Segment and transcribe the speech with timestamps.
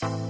[0.00, 0.27] Muy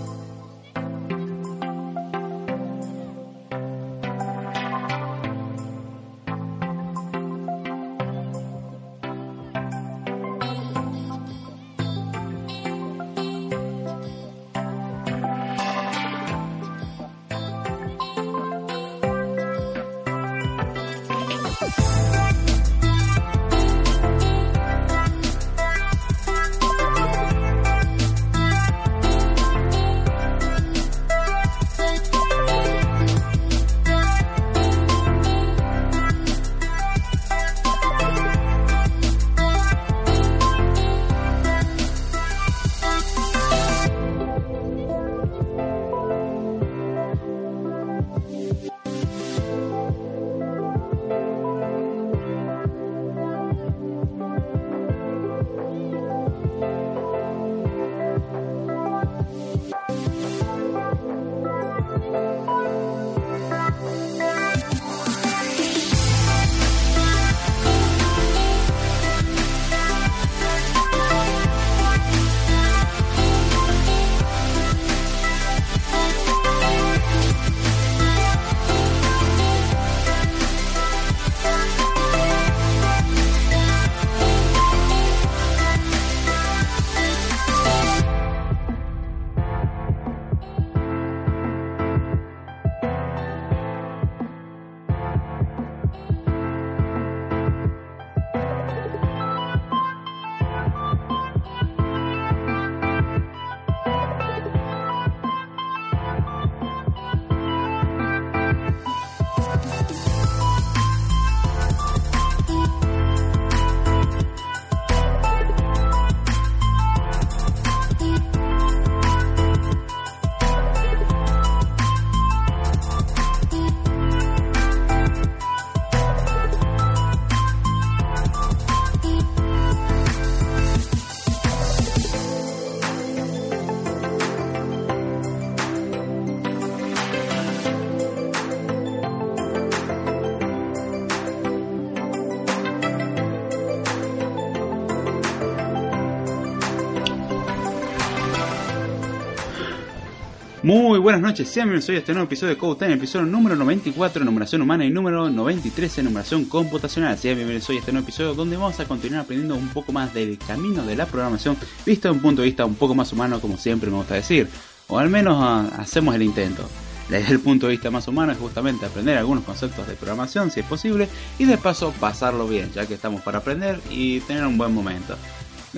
[151.08, 154.26] buenas noches, sean bienvenidos a este nuevo episodio de Code Time, episodio número 94 en
[154.26, 157.16] numeración humana y número 93 en numeración computacional.
[157.16, 160.36] Sean bienvenidos a este nuevo episodio donde vamos a continuar aprendiendo un poco más del
[160.36, 163.56] camino de la programación, visto desde un punto de vista un poco más humano, como
[163.56, 164.48] siempre me gusta decir,
[164.88, 166.68] o al menos ah, hacemos el intento.
[167.08, 170.60] Desde el punto de vista más humano es justamente aprender algunos conceptos de programación, si
[170.60, 171.08] es posible,
[171.38, 175.16] y de paso pasarlo bien, ya que estamos para aprender y tener un buen momento.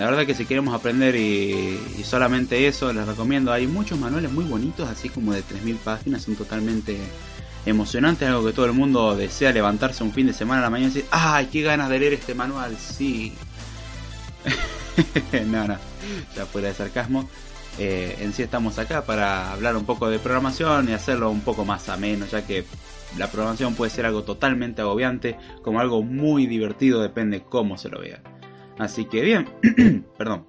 [0.01, 3.53] La verdad que si queremos aprender y, solamente eso, les recomiendo.
[3.53, 6.97] Hay muchos manuales muy bonitos, así como de 3.000 páginas, son totalmente
[7.67, 10.91] emocionantes, algo que todo el mundo desea levantarse un fin de semana a la mañana
[10.91, 12.79] y decir, ¡ay, qué ganas de leer este manual!
[12.79, 13.35] Sí.
[15.49, 15.77] no, no,
[16.35, 17.29] ya fuera de sarcasmo.
[17.79, 21.67] Eh, en sí estamos acá para hablar un poco de programación y hacerlo un poco
[21.67, 22.65] más ameno, ya que
[23.19, 28.01] la programación puede ser algo totalmente agobiante, como algo muy divertido, depende cómo se lo
[28.01, 28.23] vea.
[28.81, 29.47] Así que bien,
[30.17, 30.47] perdón.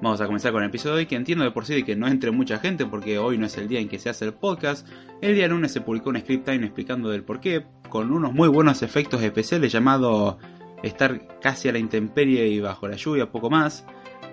[0.00, 1.94] Vamos a comenzar con el episodio de hoy, que entiendo de por sí de que
[1.94, 4.32] no entre mucha gente porque hoy no es el día en que se hace el
[4.32, 4.88] podcast.
[5.20, 8.48] El día lunes se publicó un script time explicando del por qué, con unos muy
[8.48, 10.38] buenos efectos especiales llamado
[10.82, 13.84] estar casi a la intemperie y bajo la lluvia, poco más.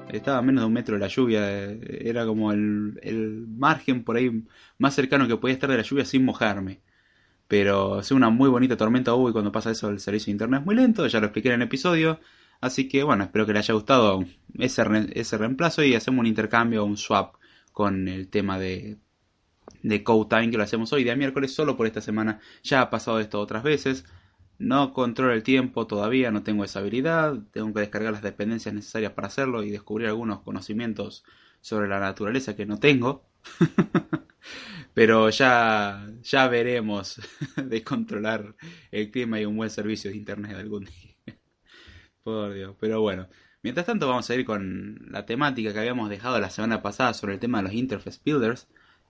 [0.09, 4.15] Estaba a menos de un metro de la lluvia, era como el, el margen por
[4.15, 4.45] ahí
[4.77, 6.79] más cercano que podía estar de la lluvia sin mojarme
[7.45, 10.61] pero es una muy bonita tormenta hubo y cuando pasa eso el servicio de internet
[10.61, 12.19] es muy lento, ya lo expliqué en el episodio.
[12.63, 14.23] Así que bueno, espero que les haya gustado
[14.57, 14.83] ese,
[15.15, 17.35] ese reemplazo y hacemos un intercambio, un swap
[17.73, 18.99] con el tema de,
[19.81, 22.39] de Code Time que lo hacemos hoy, día miércoles, solo por esta semana.
[22.63, 24.05] Ya ha pasado esto otras veces.
[24.59, 27.37] No controlo el tiempo todavía, no tengo esa habilidad.
[27.51, 31.25] Tengo que descargar las dependencias necesarias para hacerlo y descubrir algunos conocimientos
[31.59, 33.25] sobre la naturaleza que no tengo.
[34.93, 37.19] Pero ya, ya veremos
[37.57, 38.55] de controlar
[38.89, 41.12] el clima y un buen servicio de internet algún día.
[42.23, 43.27] Por Dios, pero bueno.
[43.63, 47.33] Mientras tanto vamos a ir con la temática que habíamos dejado la semana pasada sobre
[47.33, 48.67] el tema de los interface builders.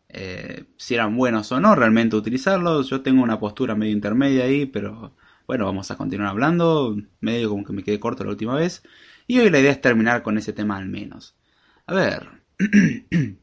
[0.09, 2.89] Eh, si eran buenos o no realmente utilizarlos.
[2.89, 5.15] Yo tengo una postura medio intermedia ahí, pero
[5.47, 6.95] bueno, vamos a continuar hablando.
[7.19, 8.83] Medio como que me quedé corto la última vez.
[9.27, 11.35] Y hoy la idea es terminar con ese tema al menos.
[11.85, 12.29] A ver.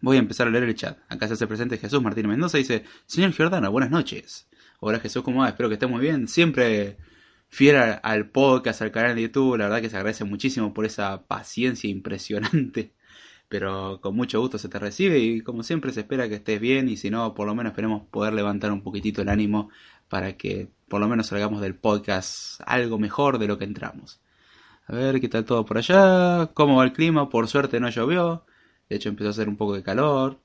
[0.00, 0.98] Voy a empezar a leer el chat.
[1.08, 2.58] Acá se hace presente Jesús Martín Mendoza.
[2.58, 4.48] Dice, señor Giordano, buenas noches.
[4.80, 5.48] Hola Jesús, ¿cómo va?
[5.48, 6.26] Espero que esté muy bien.
[6.26, 6.98] Siempre
[7.52, 9.58] fiel al, podcast, al canal de YouTube.
[9.58, 12.94] La verdad que se agradece muchísimo por esa paciencia impresionante.
[13.48, 16.88] pero con mucho gusto se te recibe y como siempre se espera que estés bien
[16.88, 19.68] y si no, por lo menos esperemos poder levantar un poquitito el ánimo
[20.08, 24.22] para que por lo menos salgamos del podcast algo mejor de lo que entramos.
[24.86, 28.46] A ver qué tal todo por allá, cómo va el clima, por suerte no llovió,
[28.88, 30.40] de hecho empezó a hacer un poco de calor.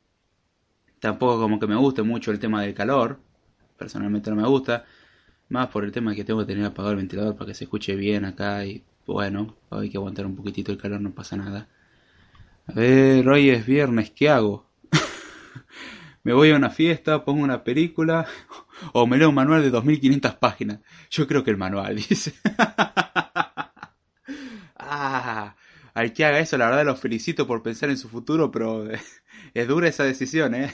[0.99, 3.19] Tampoco como que me guste mucho el tema del calor,
[3.77, 4.85] personalmente no me gusta,
[5.49, 7.95] más por el tema que tengo que tener apagado el ventilador para que se escuche
[7.95, 11.69] bien acá y bueno, hay que aguantar un poquitito el calor, no pasa nada.
[12.67, 14.67] A ver, hoy es viernes, ¿qué hago?
[16.23, 18.27] ¿Me voy a una fiesta, pongo una película
[18.93, 20.79] o me leo un manual de 2500 páginas?
[21.09, 22.33] Yo creo que el manual, dice.
[24.75, 25.55] ah,
[25.93, 28.89] al que haga eso, la verdad lo felicito por pensar en su futuro, pero
[29.53, 30.73] es dura esa decisión, ¿eh?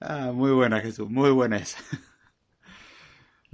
[0.00, 1.78] ah, muy buena Jesús, muy buena esa.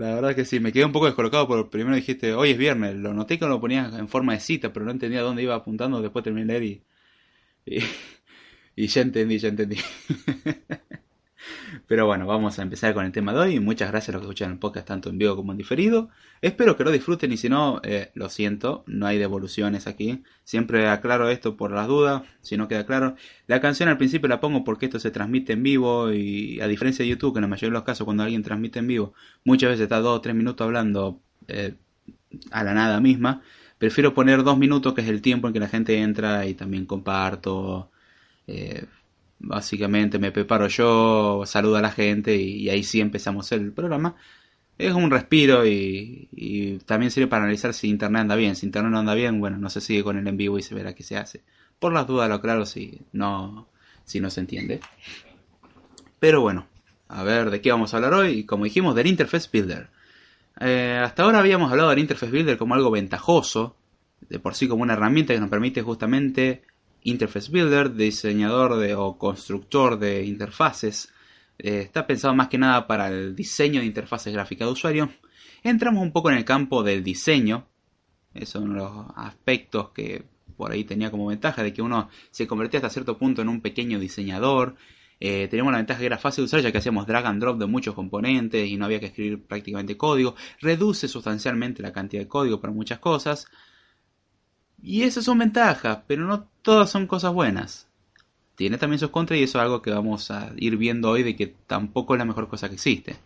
[0.01, 2.97] La verdad que sí, me quedé un poco descolocado porque primero dijiste, hoy es viernes,
[2.97, 6.01] lo noté que lo ponías en forma de cita, pero no entendía dónde iba apuntando,
[6.03, 6.83] después terminé de leer
[7.67, 7.83] y,
[8.77, 9.77] y ya entendí, ya entendí.
[11.87, 13.61] Pero bueno, vamos a empezar con el tema de hoy.
[13.61, 16.09] Muchas gracias a los que escuchan el podcast tanto en vivo como en diferido.
[16.43, 20.23] Espero que lo disfruten y si no, eh, lo siento, no hay devoluciones aquí.
[20.45, 23.17] Siempre aclaro esto por las dudas, si no queda claro.
[23.47, 27.05] La canción al principio la pongo porque esto se transmite en vivo y a diferencia
[27.05, 29.15] de YouTube, que en la mayoría de los casos cuando alguien transmite en vivo,
[29.45, 31.75] muchas veces está dos o tres minutos hablando eh,
[32.51, 33.43] a la nada misma.
[33.79, 36.87] Prefiero poner dos minutos que es el tiempo en que la gente entra y también
[36.87, 37.91] comparto.
[38.47, 38.85] Eh,
[39.43, 44.15] Básicamente me preparo yo, saludo a la gente y, ahí sí empezamos el programa.
[44.77, 48.55] Es un respiro y, también sirve para analizar si internet anda bien.
[48.55, 50.75] Si internet no anda bien, bueno, no se sigue con el en vivo y se
[50.75, 51.43] verá qué se hace.
[51.79, 53.69] Por las dudas, lo claro, si no,
[54.05, 54.81] si no se entiende.
[56.19, 56.67] Pero bueno,
[57.09, 58.45] a ver de qué vamos a hablar hoy.
[58.45, 59.89] Como dijimos, del Interface Builder.
[60.61, 63.75] Eh, hasta ahora habíamos hablado del Interface Builder como algo ventajoso,
[64.29, 66.63] de por sí como una herramienta que nos permite justamente
[67.03, 71.13] Interface Builder, diseñador o constructor de interfaces.
[71.59, 75.11] Eh, está pensado más que nada para el diseño de interfaces gráficas de usuario.
[75.63, 77.67] Entramos un poco en el campo del diseño.
[78.33, 80.25] Esos son los aspectos que
[80.57, 83.61] por ahí tenía como ventaja de que uno se convertía hasta cierto punto en un
[83.61, 84.77] pequeño diseñador.
[85.19, 87.59] Eh, teníamos la ventaja que era fácil de usar ya que hacíamos drag and drop
[87.59, 90.35] de muchos componentes y no había que escribir prácticamente código.
[90.61, 93.47] Reduce sustancialmente la cantidad de código para muchas cosas.
[94.83, 97.89] Y esas son ventajas, pero no todas son cosas buenas.
[98.55, 101.35] Tiene también sus contras y eso es algo que vamos a ir viendo hoy de
[101.37, 103.17] que tampoco es la mejor cosa que existe.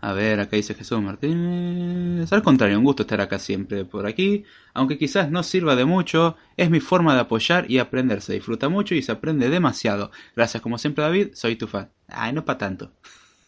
[0.00, 2.30] A ver, acá dice Jesús Martínez.
[2.30, 4.44] Al contrario, un gusto estar acá siempre por aquí.
[4.74, 8.20] Aunque quizás no sirva de mucho, es mi forma de apoyar y aprender.
[8.20, 10.10] Se disfruta mucho y se aprende demasiado.
[10.36, 11.90] Gracias como siempre David, soy tu fan.
[12.08, 12.92] Ay, no para tanto.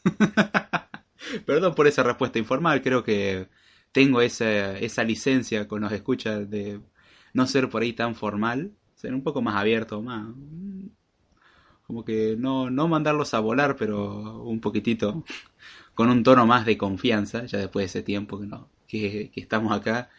[1.44, 3.48] Perdón por esa respuesta informal, creo que
[3.96, 6.82] tengo esa, esa licencia con los escuchas de
[7.32, 10.26] no ser por ahí tan formal, ser un poco más abierto, más
[11.87, 15.25] como que no, no mandarlos a volar, pero un poquitito
[15.94, 19.40] con un tono más de confianza, ya después de ese tiempo que, no, que, que
[19.40, 20.10] estamos acá,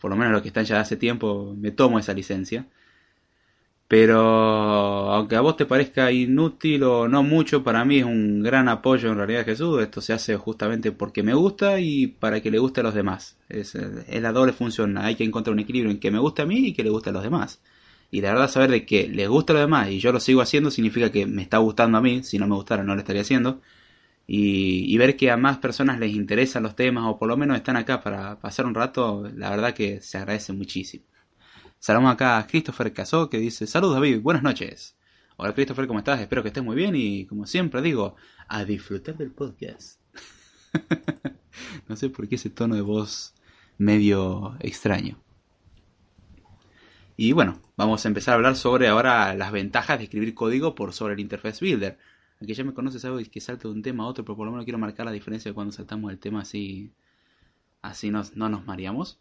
[0.00, 2.68] por lo menos los que están ya hace tiempo, me tomo esa licencia.
[3.90, 4.20] Pero
[5.12, 9.10] aunque a vos te parezca inútil o no mucho, para mí es un gran apoyo
[9.10, 9.82] en realidad Jesús.
[9.82, 13.36] Esto se hace justamente porque me gusta y para que le guste a los demás.
[13.48, 14.96] Es, la doble función.
[14.96, 17.10] Hay que encontrar un equilibrio en que me guste a mí y que le guste
[17.10, 17.60] a los demás.
[18.12, 20.40] Y la verdad saber de que les gusta a los demás y yo lo sigo
[20.40, 22.22] haciendo significa que me está gustando a mí.
[22.22, 23.60] Si no me gustara no lo estaría haciendo.
[24.28, 27.56] Y, y ver que a más personas les interesan los temas o por lo menos
[27.56, 31.04] están acá para pasar un rato, la verdad que se agradece muchísimo.
[31.80, 34.98] Saludamos acá a Christopher Casó que dice, saludos David, buenas noches.
[35.38, 36.20] Hola Christopher, ¿cómo estás?
[36.20, 38.16] Espero que estés muy bien y como siempre digo,
[38.48, 39.98] a disfrutar del podcast.
[41.88, 43.32] no sé por qué ese tono de voz
[43.78, 45.22] medio extraño.
[47.16, 50.92] Y bueno, vamos a empezar a hablar sobre ahora las ventajas de escribir código por
[50.92, 51.98] sobre el Interface Builder.
[52.40, 54.52] Aunque ya me conoces algo que salto de un tema a otro, pero por lo
[54.52, 56.92] menos quiero marcar la diferencia cuando saltamos el tema así,
[57.80, 59.18] así no nos mareamos.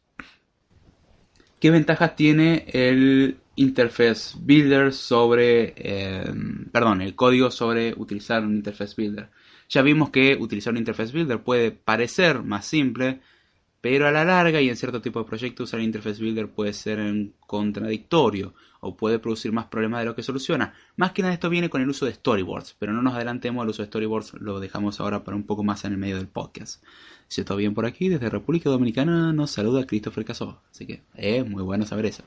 [1.60, 6.32] ¿Qué ventajas tiene el Interface Builder sobre, eh,
[6.72, 9.30] perdón, el código sobre utilizar un Interface Builder?
[9.68, 13.20] Ya vimos que utilizar un Interface Builder puede parecer más simple,
[13.82, 17.00] pero a la larga y en cierto tipo de proyectos usar Interface Builder puede ser
[17.40, 20.74] contradictorio o puede producir más problemas de lo que soluciona.
[20.96, 23.70] Más que nada esto viene con el uso de storyboards, pero no nos adelantemos al
[23.70, 26.84] uso de storyboards, lo dejamos ahora para un poco más en el medio del podcast.
[27.28, 30.62] Si todo bien por aquí, desde República Dominicana nos saluda Christopher Casó.
[30.72, 32.24] Así que es muy bueno saber eso.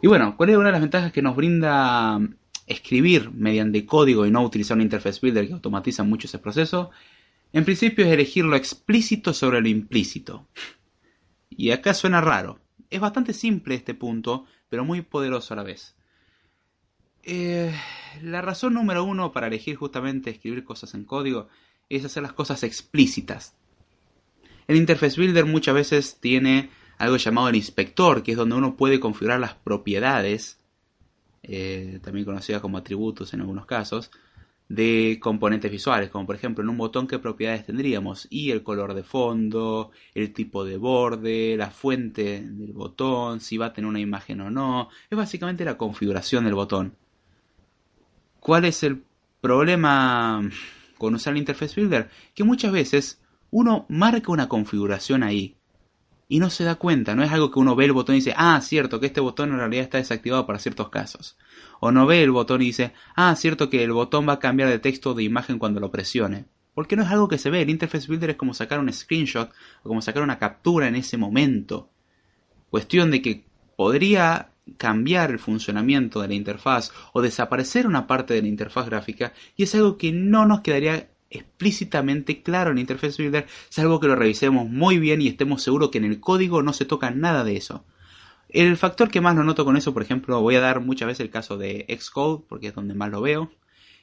[0.00, 2.34] Y bueno, ¿cuál es una de las ventajas que nos brinda mm,
[2.66, 6.90] escribir mediante código y no utilizar un interface builder que automatiza mucho ese proceso?
[7.52, 10.46] En principio es elegir lo explícito sobre lo implícito.
[11.50, 12.60] Y acá suena raro.
[12.90, 15.94] es bastante simple este punto, pero muy poderoso a la vez.
[17.22, 17.74] Eh,
[18.22, 21.48] la razón número uno para elegir justamente escribir cosas en código
[21.88, 23.54] es hacer las cosas explícitas.
[24.66, 29.00] El Interface Builder muchas veces tiene algo llamado el inspector, que es donde uno puede
[29.00, 30.58] configurar las propiedades,
[31.42, 34.10] eh, también conocidas como atributos en algunos casos,
[34.68, 38.94] de componentes visuales, como por ejemplo en un botón qué propiedades tendríamos, y el color
[38.94, 44.00] de fondo, el tipo de borde, la fuente del botón, si va a tener una
[44.00, 46.94] imagen o no, es básicamente la configuración del botón.
[48.40, 49.02] ¿Cuál es el
[49.40, 50.48] problema
[50.98, 52.10] con usar el Interface Builder?
[52.34, 53.20] Que muchas veces
[53.50, 55.56] uno marca una configuración ahí
[56.28, 58.34] y no se da cuenta, no es algo que uno ve el botón y dice,
[58.36, 61.38] ah, cierto, que este botón en realidad está desactivado para ciertos casos.
[61.80, 64.68] O no ve el botón y dice, ah, cierto que el botón va a cambiar
[64.68, 66.46] de texto o de imagen cuando lo presione.
[66.74, 69.50] Porque no es algo que se ve, el Interface Builder es como sacar un screenshot
[69.82, 71.90] o como sacar una captura en ese momento.
[72.70, 73.44] Cuestión de que
[73.76, 79.32] podría cambiar el funcionamiento de la interfaz o desaparecer una parte de la interfaz gráfica
[79.56, 84.16] y es algo que no nos quedaría explícitamente claro en Interface Builder, salvo que lo
[84.16, 87.56] revisemos muy bien y estemos seguros que en el código no se toca nada de
[87.56, 87.84] eso.
[88.48, 91.20] El factor que más lo noto con eso, por ejemplo, voy a dar muchas veces
[91.20, 93.52] el caso de Xcode, porque es donde más lo veo,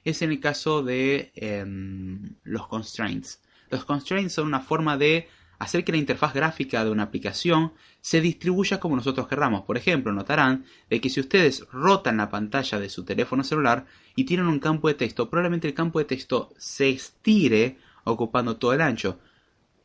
[0.03, 3.41] es en el caso de em, los constraints.
[3.71, 8.21] Los constraints son una forma de hacer que la interfaz gráfica de una aplicación se
[8.21, 9.63] distribuya como nosotros querramos.
[9.63, 13.85] Por ejemplo, notarán de que si ustedes rotan la pantalla de su teléfono celular
[14.15, 18.73] y tienen un campo de texto, probablemente el campo de texto se estire ocupando todo
[18.73, 19.19] el ancho.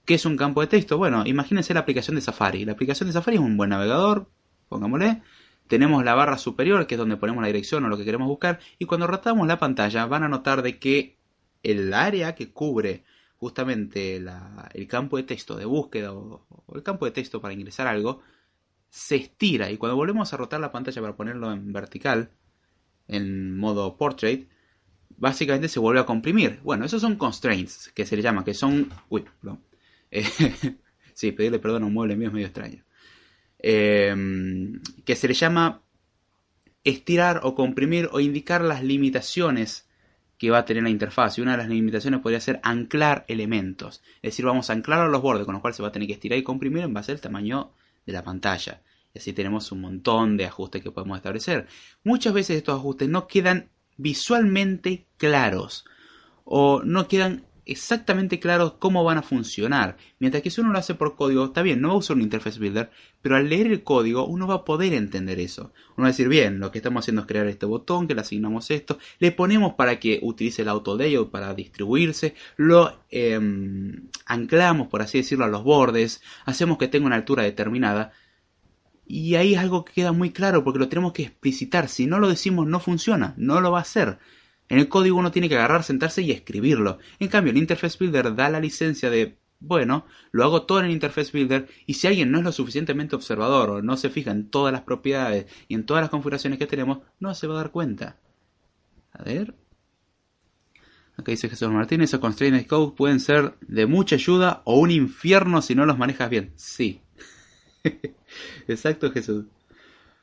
[0.04, 0.98] ¿Qué es un campo de texto?
[0.98, 2.64] Bueno, imagínense la aplicación de Safari.
[2.64, 4.28] La aplicación de Safari es un buen navegador,
[4.70, 5.22] pongámosle.
[5.68, 8.60] Tenemos la barra superior, que es donde ponemos la dirección o lo que queremos buscar,
[8.78, 11.18] y cuando rotamos la pantalla van a notar de que
[11.62, 13.04] el área que cubre
[13.36, 18.22] justamente el campo de texto de búsqueda o, el campo de texto para ingresar algo
[18.88, 22.30] se estira y cuando volvemos a rotar la pantalla para ponerlo en vertical,
[23.08, 24.48] en modo portrait,
[25.16, 26.60] básicamente se vuelve a comprimir.
[26.62, 28.90] Bueno, esos son constraints que se le llama, que son...
[29.08, 29.60] Uy, perdón.
[30.12, 30.24] Eh,
[31.14, 32.84] sí, pedirle perdón a un mueble mío es medio extraño.
[33.62, 34.14] Eh,
[35.04, 35.82] que se le llama
[36.84, 39.86] estirar o comprimir o indicar las limitaciones
[40.38, 41.36] que va a tener la interfaz.
[41.36, 44.02] Y una de las limitaciones podría ser anclar elementos.
[44.22, 46.08] Es decir, vamos a anclar a los bordes, con lo cual se va a tener
[46.08, 47.72] que estirar y comprimir en base al tamaño
[48.06, 48.80] de la pantalla.
[49.14, 51.66] Y así tenemos un montón de ajustes que podemos establecer.
[52.04, 55.84] Muchas veces estos ajustes no quedan visualmente claros
[56.44, 59.96] o no quedan exactamente claros cómo van a funcionar.
[60.18, 62.22] Mientras que si uno lo hace por código, está bien, no va a usar un
[62.22, 62.90] interface builder,
[63.22, 65.72] pero al leer el código uno va a poder entender eso.
[65.96, 68.22] Uno va a decir, bien, lo que estamos haciendo es crear este botón, que le
[68.22, 74.88] asignamos esto, le ponemos para que utilice el auto layout para distribuirse, lo em, anclamos,
[74.88, 78.12] por así decirlo, a los bordes, hacemos que tenga una altura determinada.
[79.06, 81.88] Y ahí es algo que queda muy claro porque lo tenemos que explicitar.
[81.88, 84.18] Si no lo decimos no funciona, no lo va a hacer.
[84.70, 86.98] En el código uno tiene que agarrar, sentarse y escribirlo.
[87.18, 90.92] En cambio, el Interface Builder da la licencia de, bueno, lo hago todo en el
[90.92, 94.48] Interface Builder y si alguien no es lo suficientemente observador o no se fija en
[94.48, 97.72] todas las propiedades y en todas las configuraciones que tenemos, no se va a dar
[97.72, 98.20] cuenta.
[99.12, 99.56] A ver.
[101.16, 105.62] Acá dice Jesús Martínez, esos constraints code pueden ser de mucha ayuda o un infierno
[105.62, 106.52] si no los manejas bien.
[106.54, 107.00] Sí.
[108.68, 109.46] Exacto, Jesús.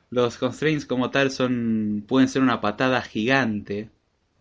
[0.08, 3.90] Los constraints como tal son pueden ser una patada gigante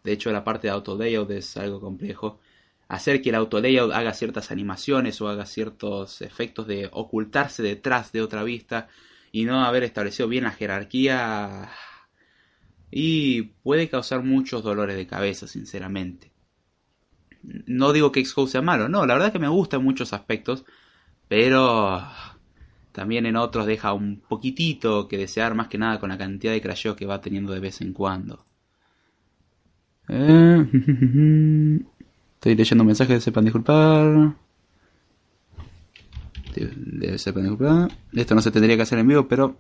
[0.08, 2.40] de hecho, la parte de auto layout es algo complejo.
[2.88, 8.14] Hacer que el auto layout haga ciertas animaciones o haga ciertos efectos de ocultarse detrás
[8.14, 8.88] de otra vista
[9.34, 11.70] y no haber establecido bien la jerarquía
[12.90, 16.32] y puede causar muchos dolores de cabeza, sinceramente.
[17.44, 20.64] No digo que Xcode sea malo, no, la verdad que me gusta en muchos aspectos,
[21.28, 22.02] pero
[22.94, 26.62] también en otros deja un poquitito que desear más que nada con la cantidad de
[26.62, 28.48] crasheo que va teniendo de vez en cuando.
[30.10, 30.66] Eh,
[32.36, 34.36] estoy leyendo mensajes de sepan disculpar.
[36.56, 37.92] De sepan disculpar.
[38.14, 39.60] Esto no se tendría que hacer en vivo, pero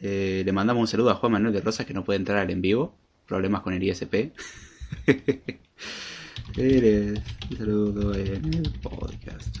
[0.00, 2.50] eh, le mandamos un saludo a Juan Manuel de Rosas que no puede entrar al
[2.50, 2.94] en vivo.
[3.26, 4.32] Problemas con el ISP.
[6.56, 9.56] un saludo en el podcast.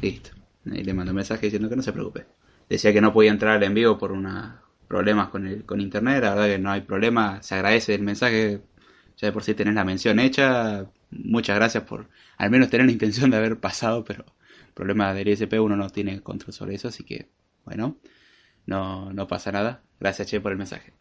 [0.00, 0.30] Listo.
[0.70, 2.26] Ahí le mando un mensaje diciendo que no se preocupe.
[2.68, 6.20] Decía que no podía entrar al en vivo por una problemas con, el, con internet,
[6.20, 8.60] la verdad que no hay problema, se agradece el mensaje,
[9.16, 12.92] ya de por sí tenés la mención hecha, muchas gracias por al menos tener la
[12.92, 14.24] intención de haber pasado, pero
[14.74, 17.28] problema del ISP uno no tiene control sobre eso, así que
[17.64, 17.98] bueno,
[18.66, 20.92] no, no pasa nada, gracias Che por el mensaje.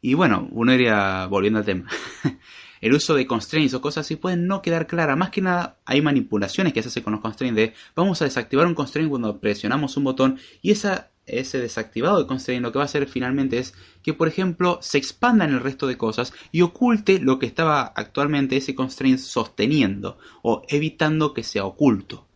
[0.00, 1.90] Y bueno, uno iría volviendo al tema.
[2.80, 5.18] el uso de constraints o cosas así pueden no quedar claras.
[5.18, 8.66] Más que nada hay manipulaciones que se hacen con los constraints de vamos a desactivar
[8.66, 12.84] un constraint cuando presionamos un botón y esa, ese desactivado de constraint lo que va
[12.84, 16.62] a hacer finalmente es que por ejemplo se expanda en el resto de cosas y
[16.62, 22.26] oculte lo que estaba actualmente ese constraint sosteniendo o evitando que sea oculto.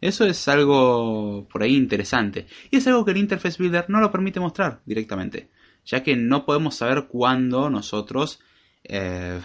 [0.00, 2.46] Eso es algo por ahí interesante.
[2.70, 5.50] Y es algo que el Interface Builder no lo permite mostrar directamente.
[5.84, 8.40] Ya que no podemos saber cuándo nosotros
[8.84, 9.40] eh,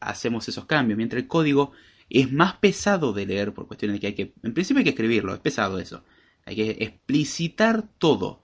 [0.00, 0.96] hacemos esos cambios.
[0.96, 1.72] Mientras el código
[2.08, 4.32] es más pesado de leer por cuestiones de que hay que...
[4.44, 6.04] En principio hay que escribirlo, es pesado eso.
[6.44, 8.42] Hay que explicitar todo.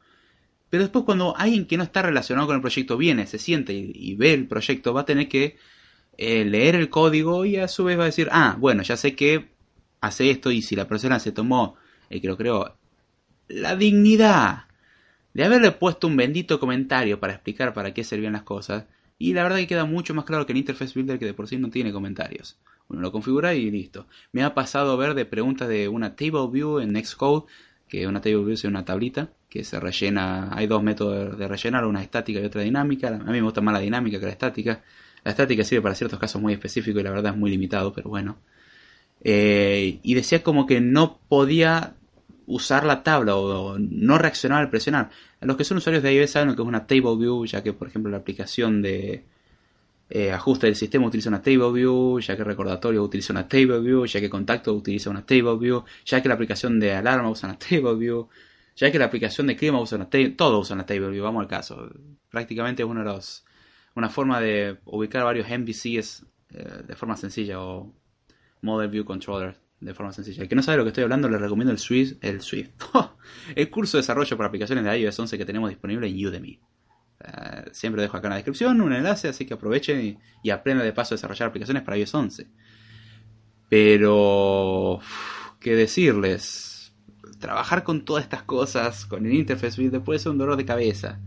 [0.70, 4.14] Pero después cuando alguien que no está relacionado con el proyecto viene, se siente y,
[4.14, 5.56] ve el proyecto, va a tener que
[6.16, 9.16] eh, leer el código y a su vez va a decir, ah, bueno, ya sé
[9.16, 9.48] que
[10.00, 11.76] hace esto y si la persona se tomó,
[12.10, 12.76] el que lo creó,
[13.48, 14.66] la dignidad
[15.32, 18.84] de haberle puesto un bendito comentario para explicar para qué servían las cosas,
[19.18, 21.48] y la verdad que queda mucho más claro que en Interface Builder que de por
[21.48, 22.58] sí no tiene comentarios.
[22.88, 24.06] Uno lo configura y listo.
[24.32, 27.46] Me ha pasado ver de preguntas de una table view en Nextcode,
[27.88, 31.86] que una table view es una tablita que se rellena, hay dos métodos de rellenar,
[31.86, 33.08] una estática y otra dinámica.
[33.08, 34.82] A mí me gusta más la dinámica que la estática.
[35.24, 38.10] La estática sirve para ciertos casos muy específicos y la verdad es muy limitado, pero
[38.10, 38.38] bueno.
[39.22, 41.94] Eh, y decía como que no podía
[42.46, 45.10] usar la tabla o, no reaccionar al presionar.
[45.40, 47.72] Los que son usuarios de iOS saben lo que es una table view, ya que
[47.72, 49.24] por ejemplo la aplicación de
[50.10, 54.06] eh, ajuste del sistema utiliza una table view, ya que recordatorio utiliza una table view,
[54.06, 57.58] ya que contacto utiliza una table view, ya que la aplicación de alarma usa una
[57.58, 58.28] table view,
[58.76, 61.42] ya que la aplicación de clima usa una table, todo usa una table view, vamos
[61.42, 61.90] al caso.
[62.30, 63.44] Prácticamente es uno de los,
[63.94, 67.92] una forma de ubicar varios MVCs eh, de forma sencilla o
[68.62, 70.42] Model View Controller de forma sencilla.
[70.42, 72.70] El que no sabe lo que estoy hablando, le recomiendo el Swift, el Swift.
[73.54, 76.58] el curso de desarrollo para aplicaciones de iOS 11 que tenemos disponible en Udemy.
[77.20, 80.86] Eh, siempre dejo acá en la descripción un enlace, así que aprovechen y, y aprendan
[80.86, 82.46] de paso a desarrollar aplicaciones para iOS 11.
[83.68, 85.00] Pero,
[85.60, 86.92] ¿qué decirles?
[87.38, 91.20] Trabajar con todas estas cosas, con el Interface Builder, puede ser un dolor de cabeza.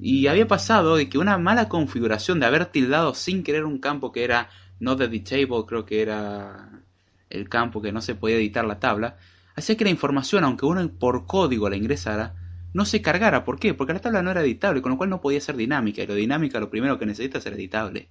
[0.00, 4.12] Y había pasado de que una mala configuración de haber tildado sin querer un campo
[4.12, 4.48] que era
[4.80, 6.82] not editable, creo que era
[7.30, 9.16] el campo que no se podía editar la tabla,
[9.54, 12.34] hacía que la información, aunque uno por código la ingresara,
[12.72, 13.44] no se cargara.
[13.44, 13.74] ¿Por qué?
[13.74, 16.14] Porque la tabla no era editable, con lo cual no podía ser dinámica, y lo
[16.14, 18.10] dinámica lo primero que necesita es ser editable.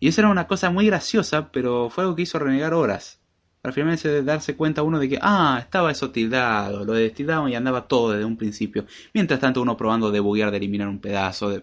[0.00, 3.20] Y eso era una cosa muy graciosa, pero fue algo que hizo renegar horas.
[3.60, 7.86] Para finalmente darse cuenta uno de que, ah, estaba eso tildado, lo destildaban y andaba
[7.86, 8.84] todo desde un principio.
[9.14, 11.62] Mientras tanto uno probando de buguear, de eliminar un pedazo,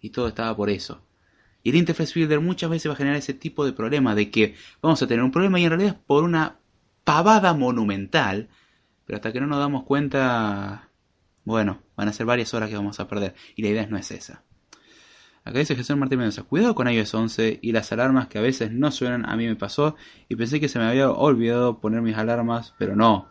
[0.00, 1.02] y todo estaba por eso.
[1.62, 4.54] Y el Interface Builder muchas veces va a generar ese tipo de problema de que
[4.80, 6.56] vamos a tener un problema y en realidad es por una
[7.04, 8.48] pavada monumental,
[9.04, 10.87] pero hasta que no nos damos cuenta,
[11.48, 14.10] bueno, van a ser varias horas que vamos a perder y la idea no es
[14.10, 14.44] esa.
[15.44, 18.70] Acá dice Jesús Martín Mendoza, cuidado con iOS 11 y las alarmas que a veces
[18.70, 19.96] no suenan, a mí me pasó
[20.28, 23.30] y pensé que se me había olvidado poner mis alarmas, pero no.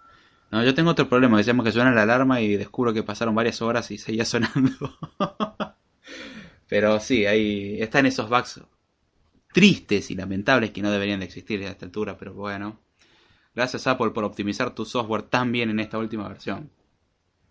[0.49, 3.61] No, yo tengo otro problema, llama que suena la alarma y descubro que pasaron varias
[3.61, 4.97] horas y seguía sonando.
[6.69, 8.61] Pero sí, ahí están esos bugs
[9.53, 12.79] tristes y lamentables que no deberían de existir a esta altura, pero bueno.
[13.55, 16.69] Gracias Apple por optimizar tu software tan bien en esta última versión.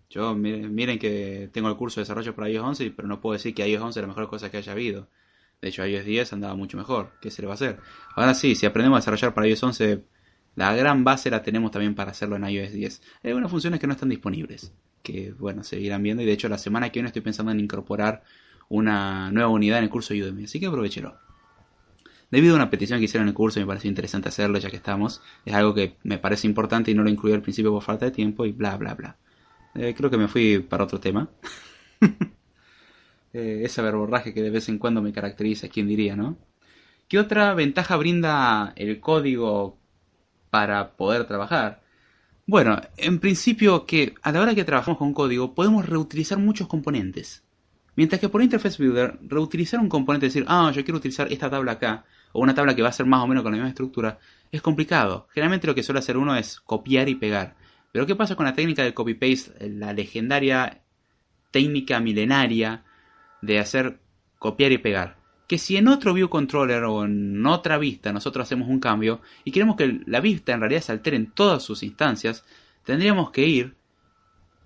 [0.09, 3.55] Yo, miren, que tengo el curso de desarrollo para iOS 11, pero no puedo decir
[3.55, 5.09] que iOS 11 es la mejor cosa que haya habido.
[5.61, 7.13] De hecho, iOS 10 andaba mucho mejor.
[7.21, 7.81] ¿Qué se le va a hacer?
[8.15, 10.05] Ahora sí, si aprendemos a desarrollar para iOS 11,
[10.55, 13.03] la gran base la tenemos también para hacerlo en iOS 10.
[13.23, 16.23] Hay algunas funciones que no están disponibles, que bueno, se irán viendo.
[16.23, 18.23] Y de hecho, la semana que viene estoy pensando en incorporar
[18.69, 21.19] una nueva unidad en el curso Udemy, así que aprovechelo.
[22.31, 24.77] Debido a una petición que hicieron en el curso, me pareció interesante hacerlo ya que
[24.77, 25.23] estamos.
[25.45, 28.11] Es algo que me parece importante y no lo incluí al principio por falta de
[28.11, 29.17] tiempo y bla, bla, bla.
[29.79, 31.29] Eh, creo que me fui para otro tema.
[33.33, 36.39] eh, ese verborraje que de vez en cuando me caracteriza, quién diría, ¿no?
[37.09, 39.79] ¿Qué otra ventaja brinda el código
[40.51, 41.83] para poder trabajar?
[42.47, 47.45] Bueno, en principio que a la hora que trabajamos con código podemos reutilizar muchos componentes.
[47.97, 51.73] Mientras que por Interface Builder, reutilizar un componente decir, ah, yo quiero utilizar esta tabla
[51.73, 54.19] acá, o una tabla que va a ser más o menos con la misma estructura,
[54.53, 55.29] es complicado.
[55.33, 57.57] Generalmente lo que suele hacer uno es copiar y pegar.
[57.93, 60.83] Pero ¿qué pasa con la técnica del copy-paste, la legendaria
[61.51, 62.85] técnica milenaria
[63.43, 63.99] de hacer
[64.39, 65.17] copiar y pegar?
[65.47, 69.53] Que si en otro view controller o en otra vista nosotros hacemos un cambio y
[69.53, 72.45] queremos que la vista en realidad se altere en todas sus instancias,
[72.85, 73.77] tendríamos que ir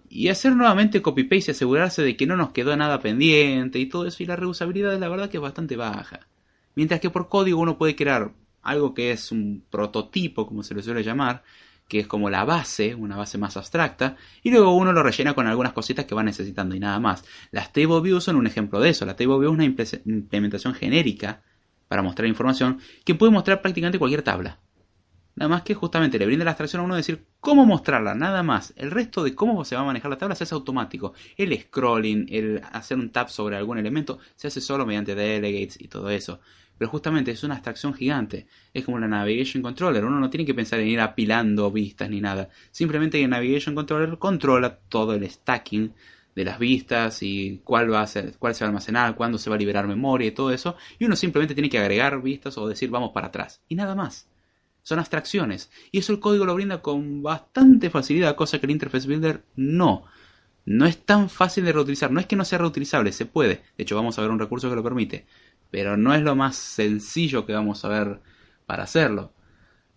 [0.08, 4.06] y hacer nuevamente copy-paste y asegurarse de que no nos quedó nada pendiente y todo
[4.06, 4.22] eso.
[4.22, 6.26] Y la reusabilidad, la verdad, que es bastante baja.
[6.74, 10.82] Mientras que por código uno puede crear algo que es un prototipo, como se le
[10.82, 11.44] suele llamar,
[11.90, 15.48] que es como la base, una base más abstracta, y luego uno lo rellena con
[15.48, 17.24] algunas cositas que va necesitando y nada más.
[17.50, 19.04] Las Table Views son un ejemplo de eso.
[19.04, 21.42] La Table View es una implementación genérica
[21.88, 24.60] para mostrar información que puede mostrar prácticamente cualquier tabla.
[25.34, 28.44] Nada más que justamente le brinda la abstracción a uno de decir cómo mostrarla, nada
[28.44, 28.72] más.
[28.76, 31.12] El resto de cómo se va a manejar la tabla se hace automático.
[31.36, 35.88] El scrolling, el hacer un tap sobre algún elemento, se hace solo mediante delegates y
[35.88, 36.38] todo eso.
[36.80, 38.46] Pero justamente es una abstracción gigante.
[38.72, 40.02] Es como la Navigation Controller.
[40.02, 42.48] Uno no tiene que pensar en ir apilando vistas ni nada.
[42.70, 45.92] Simplemente el Navigation Controller controla todo el stacking
[46.34, 49.50] de las vistas y cuál va a ser, cuál se va a almacenar, cuándo se
[49.50, 50.74] va a liberar memoria y todo eso.
[50.98, 53.60] Y uno simplemente tiene que agregar vistas o decir vamos para atrás.
[53.68, 54.30] Y nada más.
[54.82, 55.70] Son abstracciones.
[55.92, 60.06] Y eso el código lo brinda con bastante facilidad, cosa que el Interface Builder no.
[60.64, 62.10] No es tan fácil de reutilizar.
[62.10, 63.62] No es que no sea reutilizable, se puede.
[63.76, 65.26] De hecho, vamos a ver un recurso que lo permite.
[65.70, 68.20] Pero no es lo más sencillo que vamos a ver
[68.66, 69.32] para hacerlo.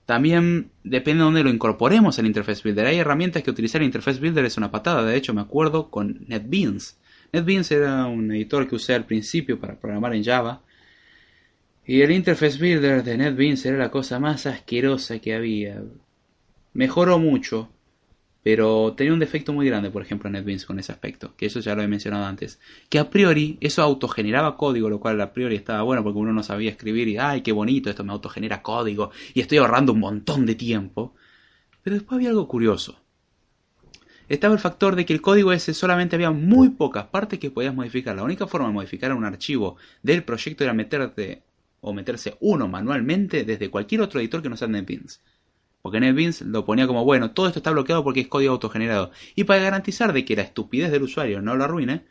[0.06, 2.88] También depende de dónde lo incorporemos el Interface Builder.
[2.88, 5.04] Hay herramientas que utilizar el Interface Builder es una patada.
[5.04, 6.98] De hecho, me acuerdo con NetBeans.
[7.32, 10.62] NetBeans era un editor que usé al principio para programar en Java.
[11.86, 15.82] Y el Interface Builder de NetBeans era la cosa más asquerosa que había.
[16.74, 17.70] Mejoró mucho,
[18.44, 21.76] pero tenía un defecto muy grande, por ejemplo, NetBeans con ese aspecto, que eso ya
[21.76, 22.60] lo he mencionado antes.
[22.90, 26.44] Que a priori eso autogeneraba código, lo cual a priori estaba bueno porque uno no
[26.44, 30.46] sabía escribir y, ay, qué bonito, esto me autogenera código y estoy ahorrando un montón
[30.46, 31.16] de tiempo.
[31.84, 33.00] Pero después había algo curioso.
[34.28, 37.74] Estaba el factor de que el código ese solamente había muy pocas partes que podías
[37.74, 38.16] modificar.
[38.16, 41.44] La única forma de modificar un archivo del proyecto era meterte
[41.82, 45.22] o meterse uno manualmente desde cualquier otro editor que no sea NetBeans.
[45.84, 49.12] Porque NetBeans lo ponía como, bueno, todo esto está bloqueado porque es código autogenerado.
[49.36, 52.04] Y para garantizar de que la estupidez del usuario no lo arruine,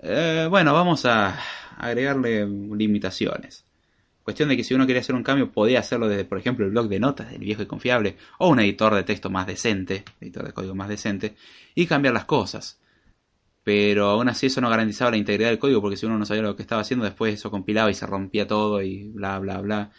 [0.00, 1.40] eh, bueno, vamos a
[1.78, 3.64] agregarle limitaciones.
[4.22, 6.72] Cuestión de que si uno quería hacer un cambio, podía hacerlo desde, por ejemplo, el
[6.72, 10.44] blog de notas del viejo y confiable, o un editor de texto más decente, editor
[10.44, 11.36] de código más decente,
[11.74, 12.78] y cambiar las cosas.
[13.62, 16.42] Pero aún así eso no garantizaba la integridad del código, porque si uno no sabía
[16.42, 19.90] lo que estaba haciendo, después eso compilaba y se rompía todo y bla, bla, bla.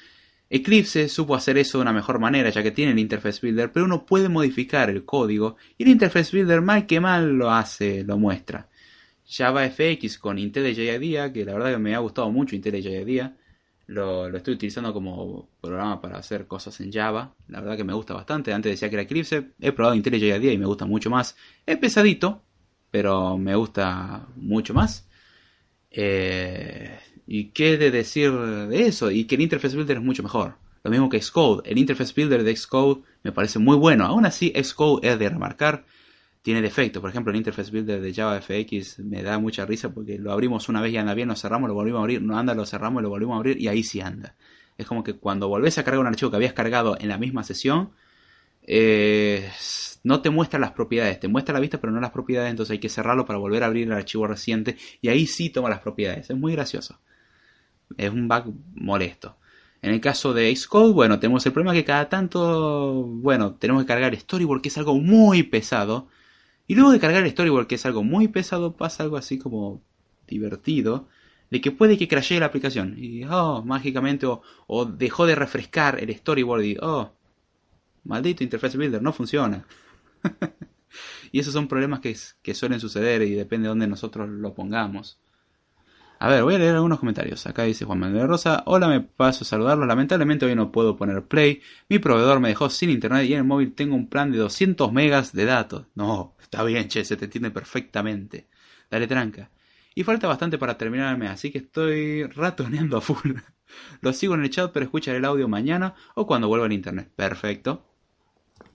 [0.50, 3.86] Eclipse supo hacer eso de una mejor manera, ya que tiene el Interface Builder, pero
[3.86, 8.18] uno puede modificar el código y el Interface Builder mal que mal lo hace, lo
[8.18, 8.70] muestra.
[9.28, 13.36] JavaFX con IntelliJ IDEA, que la verdad que me ha gustado mucho IntelliJ IDEA,
[13.88, 17.94] lo, lo, estoy utilizando como programa para hacer cosas en Java, la verdad que me
[17.94, 21.10] gusta bastante, antes decía que era Eclipse, he probado IntelliJ IDEA y me gusta mucho
[21.10, 22.44] más, es pesadito,
[22.92, 25.08] pero me gusta mucho más.
[25.92, 29.12] Eh, ¿Y qué de decir de eso?
[29.12, 30.56] Y que el Interface Builder es mucho mejor.
[30.84, 31.68] Lo mismo que Xcode.
[31.70, 34.06] El Interface Builder de Xcode me parece muy bueno.
[34.06, 35.84] Aún así, Xcode es de remarcar.
[36.44, 37.02] Tiene defectos.
[37.02, 40.82] Por ejemplo, el Interface Builder de JavaFX me da mucha risa porque lo abrimos una
[40.82, 43.10] vez y anda bien, lo cerramos, lo volvimos a abrir, no anda, lo cerramos lo
[43.10, 44.36] volvimos a abrir y ahí sí anda.
[44.78, 47.44] Es como que cuando volvés a cargar un archivo que habías cargado en la misma
[47.44, 47.90] sesión,
[48.68, 49.50] eh,
[50.04, 52.80] no te muestra las propiedades, te muestra la vista pero no las propiedades, entonces hay
[52.80, 56.30] que cerrarlo para volver a abrir el archivo reciente y ahí sí toma las propiedades.
[56.30, 57.00] Es muy gracioso.
[57.98, 59.38] Es un bug molesto.
[59.82, 63.88] En el caso de Xcode, bueno, tenemos el problema que cada tanto, bueno, tenemos que
[63.88, 66.08] cargar Storyboard, que es algo muy pesado.
[66.66, 69.84] Y luego de cargar Storyboard, que es algo muy pesado, pasa algo así como
[70.28, 71.08] divertido,
[71.52, 72.96] de que puede que crashee la aplicación.
[72.98, 77.12] Y, oh, mágicamente, o, dejó de refrescar el Storyboard y, oh,
[78.04, 79.68] maldito Interface Builder, no funciona.
[81.32, 85.20] y esos son problemas que, que suelen suceder y depende de dónde nosotros lo pongamos.
[86.18, 87.46] A ver, voy a leer algunos comentarios.
[87.46, 88.64] Acá dice Juan Manuel Rosa.
[88.66, 89.88] Hola, me paso a saludarlos.
[89.88, 91.62] Lamentablemente hoy no puedo poner play.
[91.90, 94.92] Mi proveedor me dejó sin internet y en el móvil tengo un plan de 200
[94.94, 95.88] megas de datos.
[95.94, 98.48] No, está bien, che, se te entiende perfectamente.
[98.90, 99.52] Dale tranca.
[99.94, 103.34] Y falta bastante para terminarme, así que estoy ratoneando a full.
[104.02, 107.12] Lo sigo en el chat, pero escucharé el audio mañana o cuando vuelva al internet.
[107.14, 107.86] Perfecto.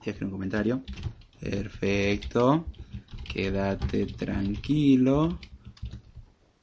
[0.05, 0.83] Deje un comentario.
[1.39, 2.67] Perfecto.
[3.23, 5.39] Quédate tranquilo.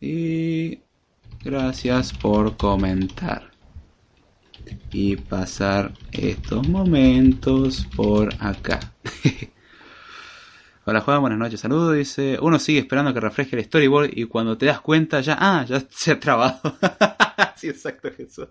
[0.00, 0.80] Y
[1.44, 3.50] gracias por comentar.
[4.92, 8.78] Y pasar estos momentos por acá.
[10.84, 11.96] Hola Juan, buenas noches, saludos.
[11.96, 15.64] Dice, uno sigue esperando que refresque el storyboard y cuando te das cuenta ya, ah,
[15.64, 16.60] ya se ha trabado.
[17.56, 18.48] sí, exacto, Jesús.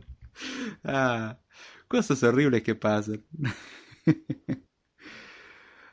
[0.83, 1.39] Ah,
[1.87, 3.23] cosas horribles que pasan.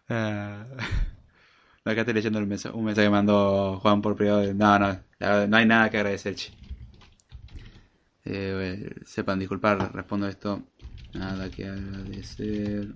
[0.08, 0.66] ah.
[1.84, 4.54] Acá estoy leyendo un mensaje, un mensaje que mandó Juan por privado.
[4.54, 6.34] No, no, no hay nada que agradecer,
[8.24, 10.62] eh, sepan disculpar, respondo esto.
[11.12, 12.88] Nada que agradecer.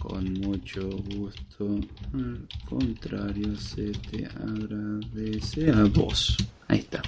[0.00, 1.78] Con mucho gusto.
[2.12, 6.36] Al contrario, se te agradece a vos.
[6.66, 7.00] Ahí está.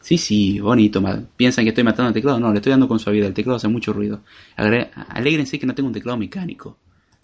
[0.00, 1.02] Sí, sí, bonito.
[1.36, 2.40] Piensan que estoy matando el teclado.
[2.40, 3.28] No, le estoy dando con suavidad.
[3.28, 4.22] El teclado hace mucho ruido.
[4.56, 6.78] Alégrense que no tengo un teclado mecánico.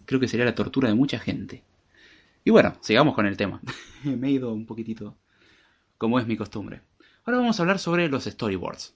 [0.05, 1.65] Creo que sería la tortura de mucha gente.
[2.45, 3.61] Y bueno, sigamos con el tema.
[4.05, 5.17] Me he ido un poquitito
[5.99, 6.83] como es mi costumbre.
[7.25, 8.95] Ahora vamos a hablar sobre los storyboards.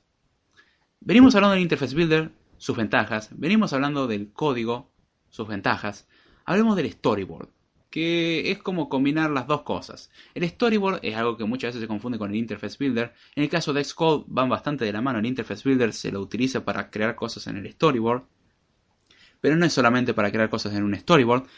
[1.00, 3.28] Venimos hablando del Interface Builder, sus ventajas.
[3.32, 4.88] Venimos hablando del código,
[5.28, 6.08] sus ventajas.
[6.44, 7.48] Hablemos del storyboard,
[7.90, 10.10] que es como combinar las dos cosas.
[10.34, 13.12] El storyboard es algo que muchas veces se confunde con el Interface Builder.
[13.34, 15.18] En el caso de Xcode van bastante de la mano.
[15.18, 18.22] El Interface Builder se lo utiliza para crear cosas en el storyboard.
[19.40, 21.48] Pero no es solamente para crear cosas en un storyboard.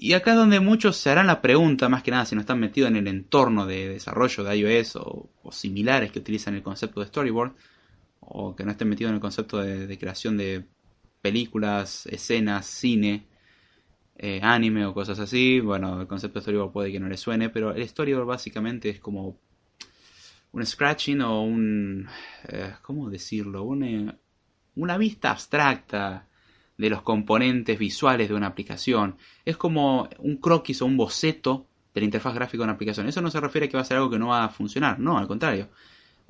[0.00, 2.60] Y acá es donde muchos se harán la pregunta, más que nada si no están
[2.60, 7.06] metidos en el entorno de desarrollo de iOS o, similares que utilizan el concepto de
[7.06, 7.52] storyboard
[8.20, 10.64] o que no estén metidos en el concepto de, creación de
[11.20, 13.26] películas, escenas, cine,
[14.16, 17.50] eh, anime o cosas así, bueno, el concepto de storyboard puede que no le suene,
[17.50, 19.36] pero el storyboard básicamente es como
[20.52, 22.08] un scratching o un...
[22.46, 23.64] Eh, ¿Cómo decirlo?
[23.64, 24.16] Una,
[24.76, 26.27] una vista abstracta
[26.78, 29.16] de los componentes visuales de una aplicación.
[29.44, 33.06] Es como un croquis o un boceto de la interfaz gráfica de una aplicación.
[33.08, 34.98] Eso no se refiere a que va a ser algo que no va a funcionar,
[34.98, 35.68] no, al contrario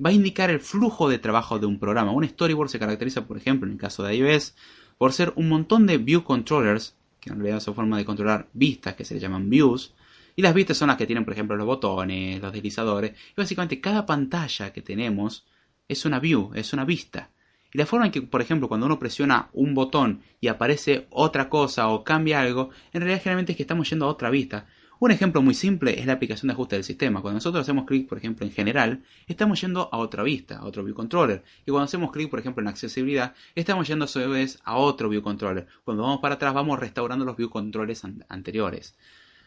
[0.03, 2.11] va a indicar el flujo de trabajo de un programa.
[2.11, 4.55] Un storyboard se caracteriza, por ejemplo, en el caso de iOS,
[4.97, 8.95] por ser un montón de view controllers, que en realidad son forma de controlar vistas
[8.95, 9.93] que se le llaman views,
[10.35, 13.81] y las vistas son las que tienen, por ejemplo, los botones, los deslizadores, y básicamente
[13.81, 15.45] cada pantalla que tenemos
[15.87, 17.31] es una view, es una vista.
[17.71, 21.49] Y la forma en que, por ejemplo, cuando uno presiona un botón y aparece otra
[21.49, 24.65] cosa o cambia algo, en realidad generalmente es que estamos yendo a otra vista.
[25.01, 27.21] Un ejemplo muy simple es la aplicación de ajuste del sistema.
[27.21, 30.83] Cuando nosotros hacemos clic, por ejemplo, en general, estamos yendo a otra vista, a otro
[30.83, 31.41] view controller.
[31.65, 35.07] Y cuando hacemos clic, por ejemplo, en accesibilidad, estamos yendo a su vez a otro
[35.07, 35.67] view controller.
[35.85, 38.97] Cuando vamos para atrás, vamos restaurando los view controllers anteriores.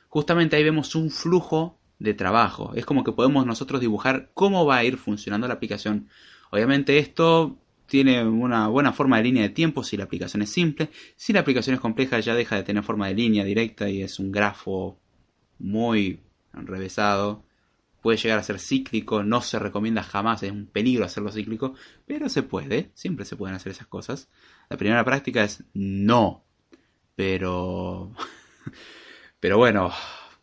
[0.09, 2.73] Justamente ahí vemos un flujo de trabajo.
[2.75, 6.09] Es como que podemos nosotros dibujar cómo va a ir funcionando la aplicación.
[6.51, 7.59] Obviamente esto
[7.93, 10.89] tiene una buena forma de línea de tiempo si la aplicación es simple.
[11.15, 14.19] Si la aplicación es compleja ya deja de tener forma de línea directa y es
[14.19, 14.99] un grafo
[15.59, 16.21] muy
[16.55, 17.45] enrevesado,
[18.01, 21.75] puede llegar a ser cíclico, no se recomienda jamás, es un peligro hacerlo cíclico,
[22.07, 24.31] pero se puede, siempre se pueden hacer esas cosas.
[24.71, 26.47] La primera práctica es no,
[27.15, 28.15] pero...
[29.39, 29.93] pero bueno,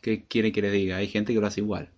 [0.02, 0.98] ¿qué quiere que le diga?
[0.98, 1.90] Hay gente que lo hace igual.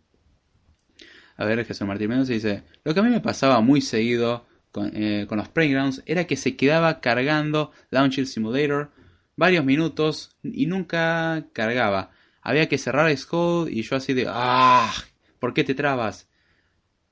[1.35, 4.91] A ver, Jesús Martín Mendoza dice, lo que a mí me pasaba muy seguido con,
[4.95, 8.91] eh, con los playgrounds era que se quedaba cargando Launcher Simulator
[9.35, 14.91] varios minutos y nunca cargaba había que cerrar Xcode y yo así de, ¡ah!
[15.39, 16.27] ¿Por qué te trabas?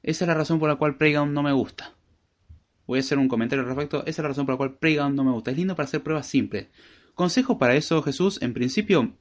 [0.02, 1.94] Esa es la razón por la cual Playground no me gusta.
[2.88, 4.02] Voy a hacer un comentario al respecto.
[4.02, 5.52] Esa es la razón por la cual Playground no me gusta.
[5.52, 6.68] Es lindo para hacer pruebas simples.
[7.14, 8.42] Consejo para eso, Jesús.
[8.42, 9.14] En principio,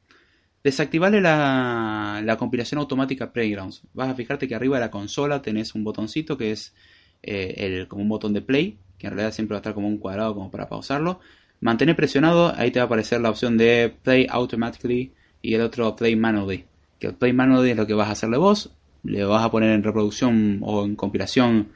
[0.64, 3.82] desactivarle la, la compilación automática Playgrounds.
[3.92, 6.74] Vas a fijarte que arriba de la consola tenés un botoncito que es
[7.22, 9.88] eh, el, como un botón de play, que en realidad siempre va a estar como
[9.88, 11.20] un cuadrado como para pausarlo.
[11.60, 15.96] Mantener presionado, ahí te va a aparecer la opción de Play Automatically y el otro
[15.96, 16.64] Play Manually.
[17.00, 18.70] Que el Play Manually es lo que vas a hacerle vos,
[19.02, 21.68] le vas a poner en reproducción o en compilación,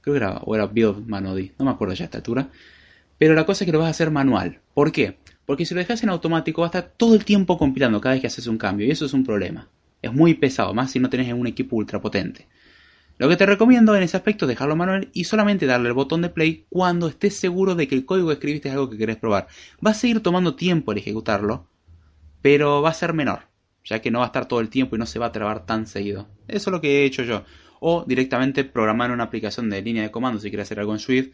[0.00, 2.48] creo que era, o era Build Manually, no me acuerdo ya a esta altura.
[3.18, 4.60] Pero la cosa es que lo vas a hacer manual.
[4.74, 5.18] ¿Por qué?
[5.46, 8.20] Porque si lo dejas en automático va a estar todo el tiempo compilando cada vez
[8.20, 9.68] que haces un cambio y eso es un problema.
[10.02, 12.46] Es muy pesado, más si no tenés un equipo ultra potente.
[13.18, 16.20] Lo que te recomiendo en ese aspecto es dejarlo manual y solamente darle el botón
[16.20, 19.16] de play cuando estés seguro de que el código que escribiste es algo que querés
[19.16, 19.46] probar.
[19.84, 21.66] Va a seguir tomando tiempo el ejecutarlo,
[22.42, 23.48] pero va a ser menor,
[23.84, 25.64] ya que no va a estar todo el tiempo y no se va a trabar
[25.64, 26.28] tan seguido.
[26.46, 27.44] Eso es lo que he hecho yo.
[27.80, 31.30] O directamente programar una aplicación de línea de comando si quieres hacer algo en Swift,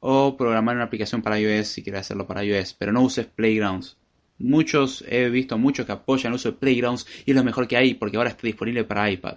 [0.00, 3.98] o programar una aplicación para iOS si quieres hacerlo para iOS, pero no uses Playgrounds.
[4.38, 7.76] Muchos, he visto muchos que apoyan el uso de Playgrounds y es lo mejor que
[7.76, 9.36] hay porque ahora está disponible para iPad.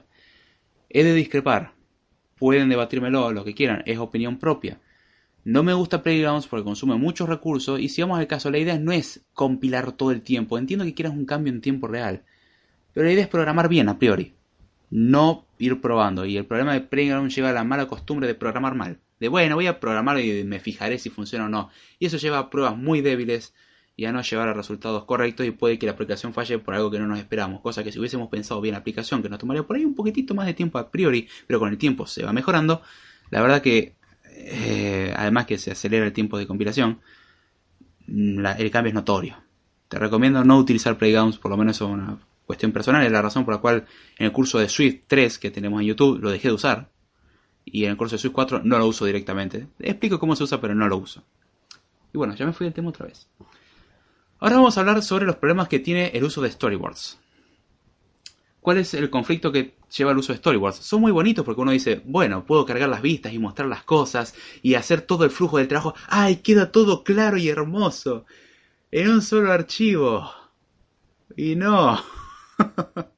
[0.89, 1.72] He de discrepar.
[2.43, 4.81] Pueden debatírmelo lo que quieran, es opinión propia.
[5.45, 8.77] No me gusta Playgrounds porque consume muchos recursos y si vamos al caso, la idea
[8.77, 10.57] no es compilar todo el tiempo.
[10.57, 12.23] Entiendo que quieras un cambio en tiempo real,
[12.91, 14.33] pero la idea es programar bien a priori,
[14.89, 16.25] no ir probando.
[16.25, 18.99] Y el problema de Playgrounds lleva a la mala costumbre de programar mal.
[19.21, 21.69] De bueno, voy a programar y me fijaré si funciona o no.
[21.97, 23.53] Y eso lleva a pruebas muy débiles
[23.95, 26.89] y a no llevar a resultados correctos y puede que la aplicación falle por algo
[26.89, 27.61] que no nos esperamos.
[27.61, 30.33] Cosa que si hubiésemos pensado bien la aplicación, que nos tomaría por ahí un poquitito
[30.33, 32.81] más de tiempo a priori, pero con el tiempo se va mejorando,
[33.29, 33.95] la verdad que
[34.35, 37.01] eh, además que se acelera el tiempo de compilación,
[38.07, 39.37] el cambio es notorio.
[39.87, 43.45] Te recomiendo no utilizar Playgrounds, por lo menos es una cuestión personal, es la razón
[43.45, 43.85] por la cual
[44.17, 46.89] en el curso de Swift 3 que tenemos en YouTube lo dejé de usar.
[47.65, 49.67] Y en el curso de Swift 4 no lo uso directamente.
[49.79, 51.23] Explico cómo se usa, pero no lo uso.
[52.13, 53.27] Y bueno, ya me fui del tema otra vez.
[54.43, 57.17] Ahora vamos a hablar sobre los problemas que tiene el uso de storyboards.
[58.59, 60.79] ¿Cuál es el conflicto que lleva el uso de storyboards?
[60.79, 64.35] Son muy bonitos porque uno dice, bueno, puedo cargar las vistas y mostrar las cosas
[64.61, 65.95] y hacer todo el flujo del trabajo.
[66.09, 68.25] ¡Ay, queda todo claro y hermoso!
[68.91, 70.29] En un solo archivo.
[71.37, 72.03] Y no.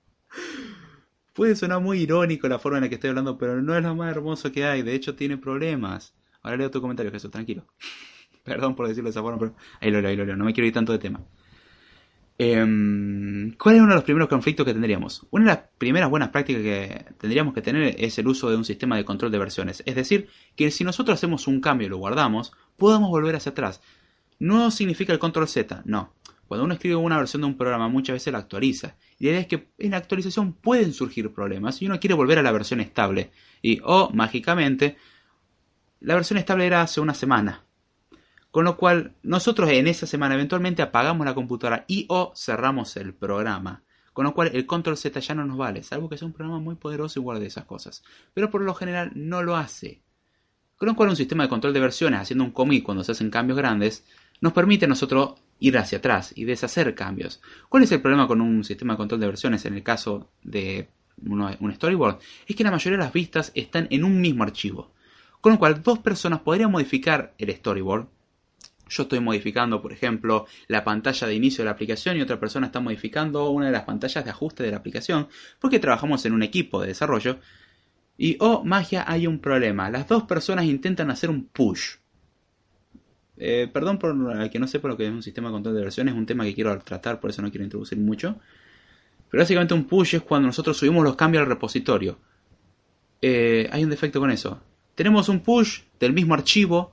[1.34, 3.96] Puede sonar muy irónico la forma en la que estoy hablando, pero no es lo
[3.96, 4.84] más hermoso que hay.
[4.84, 6.14] De hecho, tiene problemas.
[6.44, 7.66] Ahora leo tu comentario, Jesús, tranquilo.
[8.46, 10.38] Perdón por decirlo de esa forma, pero ahí lo leo, ahí lo leo.
[10.38, 11.20] No me quiero ir tanto de tema.
[12.38, 15.26] Em, ¿Cuál es uno de los primeros conflictos que tendríamos?
[15.32, 18.66] Una de las primeras buenas prácticas que tendríamos que tener es el uso de un
[18.66, 19.82] sistema de control de versiones.
[19.86, 23.82] Es decir, que si nosotros hacemos un cambio y lo guardamos, podamos volver hacia atrás.
[24.38, 26.14] No significa el control Z, no.
[26.48, 28.98] Cuando uno escribe una versión de un programa muchas veces la actualiza.
[29.18, 32.38] Y la idea es que en la actualización pueden surgir problemas y uno quiere volver
[32.38, 33.32] a la versión estable.
[33.62, 34.98] Y, oh, mágicamente,
[36.02, 37.65] la versión estable era hace una semana.
[38.56, 43.14] Con lo cual, nosotros en esa semana eventualmente apagamos la computadora y o cerramos el
[43.14, 43.84] programa.
[44.14, 46.62] Con lo cual, el control Z ya no nos vale, salvo que sea un programa
[46.62, 48.02] muy poderoso y guarde esas cosas.
[48.34, 50.00] Pero por lo general no lo hace.
[50.78, 53.30] Con lo cual, un sistema de control de versiones, haciendo un commit cuando se hacen
[53.30, 54.06] cambios grandes,
[54.40, 57.42] nos permite a nosotros ir hacia atrás y deshacer cambios.
[57.68, 60.88] ¿Cuál es el problema con un sistema de control de versiones en el caso de
[61.22, 62.20] un storyboard?
[62.48, 64.94] Es que la mayoría de las vistas están en un mismo archivo.
[65.42, 68.15] Con lo cual, dos personas podrían modificar el storyboard
[68.88, 72.68] yo estoy modificando, por ejemplo, la pantalla de inicio de la aplicación y otra persona
[72.68, 75.28] está modificando una de las pantallas de ajuste de la aplicación,
[75.60, 77.40] porque trabajamos en un equipo de desarrollo.
[78.18, 79.90] Y, oh, magia, hay un problema.
[79.90, 81.96] Las dos personas intentan hacer un push.
[83.38, 85.82] Eh, perdón por el que no sepa lo que es un sistema de control de
[85.82, 88.40] versiones, es un tema que quiero tratar, por eso no quiero introducir mucho.
[89.30, 92.18] Pero básicamente un push es cuando nosotros subimos los cambios al repositorio.
[93.22, 94.62] Eh, hay un defecto con eso.
[94.94, 96.92] Tenemos un push del mismo archivo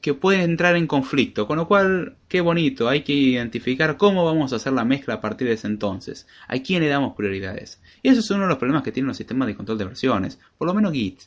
[0.00, 4.52] que puede entrar en conflicto, con lo cual, qué bonito, hay que identificar cómo vamos
[4.52, 7.80] a hacer la mezcla a partir de ese entonces, a quién le damos prioridades.
[8.02, 10.38] Y eso es uno de los problemas que tienen los sistemas de control de versiones,
[10.56, 11.22] por lo menos Git.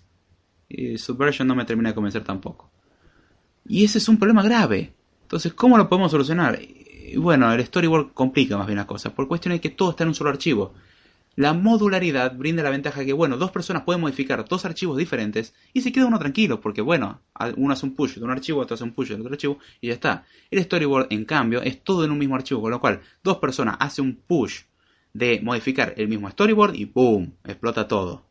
[0.96, 2.72] Subversion no me termina de convencer tampoco.
[3.68, 4.94] Y ese es un problema grave.
[5.24, 6.60] Entonces, ¿cómo lo podemos solucionar?
[6.62, 10.10] Y bueno, el storyboard complica más bien las cosas, por cuestión que todo está en
[10.10, 10.74] un solo archivo.
[11.36, 15.82] La modularidad brinda la ventaja que, bueno, dos personas pueden modificar dos archivos diferentes y
[15.82, 17.22] se queda uno tranquilo, porque, bueno,
[17.56, 19.88] uno hace un push de un archivo, otro hace un push de otro archivo y
[19.88, 20.26] ya está.
[20.50, 23.78] El storyboard, en cambio, es todo en un mismo archivo, con lo cual dos personas
[23.80, 24.64] hacen un push
[25.14, 27.34] de modificar el mismo storyboard y ¡boom!
[27.46, 28.26] explota todo.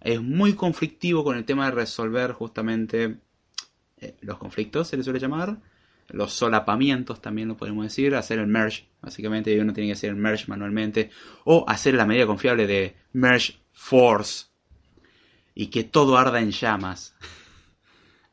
[0.00, 3.18] Es muy conflictivo con el tema de resolver justamente
[3.98, 5.58] eh, los conflictos, se le suele llamar
[6.08, 10.16] los solapamientos también lo podemos decir, hacer el merge, básicamente uno tiene que hacer el
[10.16, 11.10] merge manualmente,
[11.44, 14.46] o hacer la medida confiable de merge force
[15.54, 17.14] y que todo arda en llamas.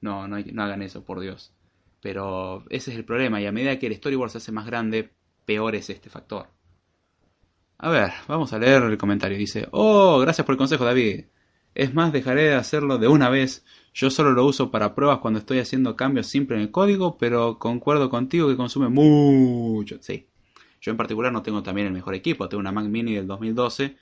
[0.02, 1.52] No, no, no hagan eso, por Dios.
[2.00, 5.16] Pero ese es el problema, y a medida que el storyboard se hace más grande,
[5.46, 6.48] peor es este factor.
[7.80, 9.36] A ver, vamos a leer el comentario.
[9.36, 11.26] Dice, oh, gracias por el consejo, David.
[11.76, 15.40] Es más, dejaré de hacerlo de una vez yo solo lo uso para pruebas cuando
[15.40, 19.98] estoy haciendo cambios simples en el código, pero concuerdo contigo que consume mucho.
[20.02, 20.28] Sí.
[20.82, 23.98] Yo en particular no tengo también el mejor equipo, tengo una Mac Mini del 2012,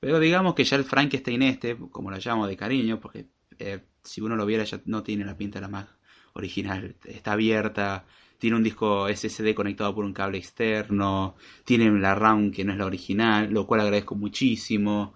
[0.00, 3.26] pero digamos que ya el Frankenstein este, como lo llamo de cariño, porque
[3.58, 5.88] eh, si uno lo viera ya no tiene la pinta de la Mac
[6.34, 8.04] original, está abierta,
[8.38, 12.78] tiene un disco SSD conectado por un cable externo, tiene la RAM que no es
[12.78, 15.14] la original, lo cual agradezco muchísimo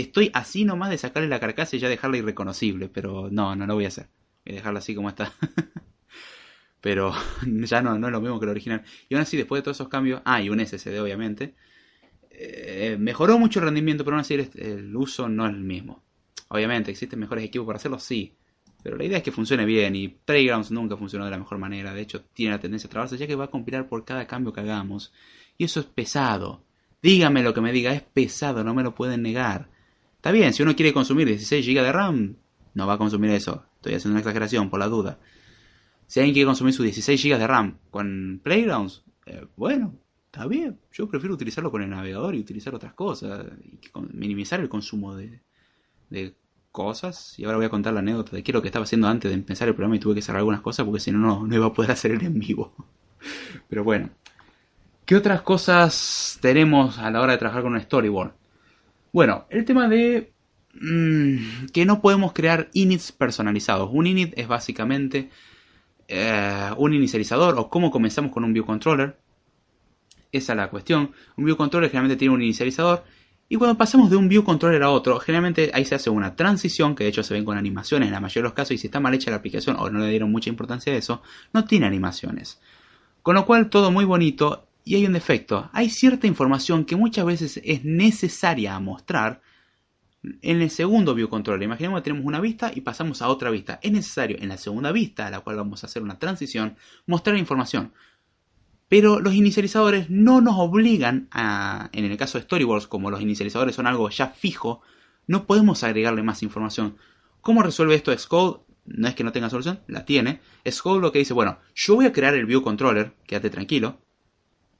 [0.00, 3.74] estoy así nomás de sacarle la carcasa y ya dejarla irreconocible, pero no, no lo
[3.74, 4.08] voy a hacer.
[4.44, 5.32] Voy a dejarla así como está.
[6.80, 7.12] pero
[7.46, 8.84] ya no, no es lo mismo que el original.
[9.08, 11.54] Y aún así, después de todos esos cambios, ah, y un SSD obviamente,
[12.30, 16.02] eh, mejoró mucho el rendimiento, pero aún así el, uso no es el mismo.
[16.48, 18.34] Obviamente, existen mejores equipos para hacerlo, sí.
[18.82, 21.92] Pero la idea es que funcione bien y Playgrounds nunca funcionó de la mejor manera.
[21.92, 24.52] De hecho, tiene la tendencia a trabarse ya que va a compilar por cada cambio
[24.52, 25.12] que hagamos.
[25.58, 26.62] Y eso es pesado.
[27.02, 29.70] Dígame lo que me diga, es pesado, no me lo pueden negar.
[30.26, 32.36] Está bien, si uno quiere consumir 16 GB de RAM,
[32.74, 33.64] no va a consumir eso.
[33.76, 35.20] Estoy haciendo una exageración por la duda.
[36.08, 40.80] Si alguien quiere consumir sus 16 GB de RAM con Playgrounds, eh, bueno, está bien.
[40.90, 43.46] Yo prefiero utilizarlo con el navegador y utilizar otras cosas.
[43.62, 45.42] Y minimizar el consumo de,
[46.72, 47.38] cosas.
[47.38, 49.30] Y ahora voy a contar la anécdota de qué es lo que estaba haciendo antes
[49.30, 51.66] de empezar el programa y tuve que cerrar algunas cosas porque si no, no iba
[51.66, 52.74] a poder hacer el en vivo.
[53.68, 54.10] Pero bueno.
[55.04, 58.32] ¿Qué otras cosas tenemos a la hora de trabajar con un storyboard?
[59.16, 60.34] Bueno, el tema de
[60.74, 63.88] mm, que no podemos crear inits personalizados.
[63.90, 65.30] Un init es básicamente
[66.06, 69.18] eh, un inicializador o cómo comenzamos con un view controller.
[70.32, 71.12] Esa es la cuestión.
[71.38, 73.04] Un view controller generalmente tiene un inicializador
[73.48, 76.94] y cuando pasamos de un view controller a otro, generalmente ahí se hace una transición,
[76.94, 78.88] que de hecho se ven con animaciones en la mayoría de los casos, y si
[78.88, 81.22] está mal hecha la aplicación o no le dieron mucha importancia a eso,
[81.54, 82.60] no tiene animaciones.
[83.22, 85.68] Con lo cual todo muy bonito y hay un defecto.
[85.72, 89.42] Hay cierta información que muchas veces es necesaria mostrar
[90.22, 91.64] en el segundo view controller.
[91.64, 93.80] Imaginemos que tenemos una vista y pasamos a otra vista.
[93.82, 97.36] Es necesario en la segunda vista, a la cual vamos a hacer una transición, mostrar
[97.36, 97.94] información.
[98.88, 103.74] Pero los inicializadores no nos obligan a, en el caso de storyboards, como los inicializadores
[103.74, 104.82] son algo ya fijo,
[105.26, 106.96] no podemos agregarle más información.
[107.40, 108.60] ¿Cómo resuelve esto Xcode?
[108.84, 110.40] no es que no tenga solución, la tiene.
[110.62, 113.98] Es Code lo que dice, bueno, yo voy a crear el view controller, quédate tranquilo,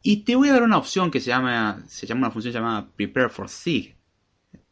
[0.06, 2.88] y te voy a dar una opción que se llama, se llama una función llamada
[2.94, 3.96] prepare for SIG,